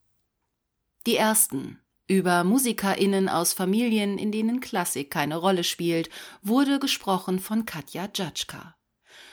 Die 1.06 1.16
ersten 1.16 1.80
über 2.08 2.44
MusikerInnen 2.44 3.30
aus 3.30 3.54
Familien, 3.54 4.18
in 4.18 4.32
denen 4.32 4.60
Klassik 4.62 5.12
keine 5.12 5.38
Rolle 5.38 5.64
spielt, 5.64 6.10
wurde 6.42 6.80
gesprochen 6.80 7.40
von 7.40 7.66
Katja 7.66 8.10
Jatschka. 8.14 8.76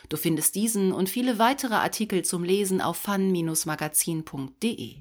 Du 0.09 0.17
findest 0.17 0.55
diesen 0.55 0.93
und 0.93 1.09
viele 1.09 1.39
weitere 1.39 1.75
Artikel 1.75 2.25
zum 2.25 2.45
Lesen 2.45 2.81
auf 2.81 2.99
fun-magazin.de. 2.99 4.97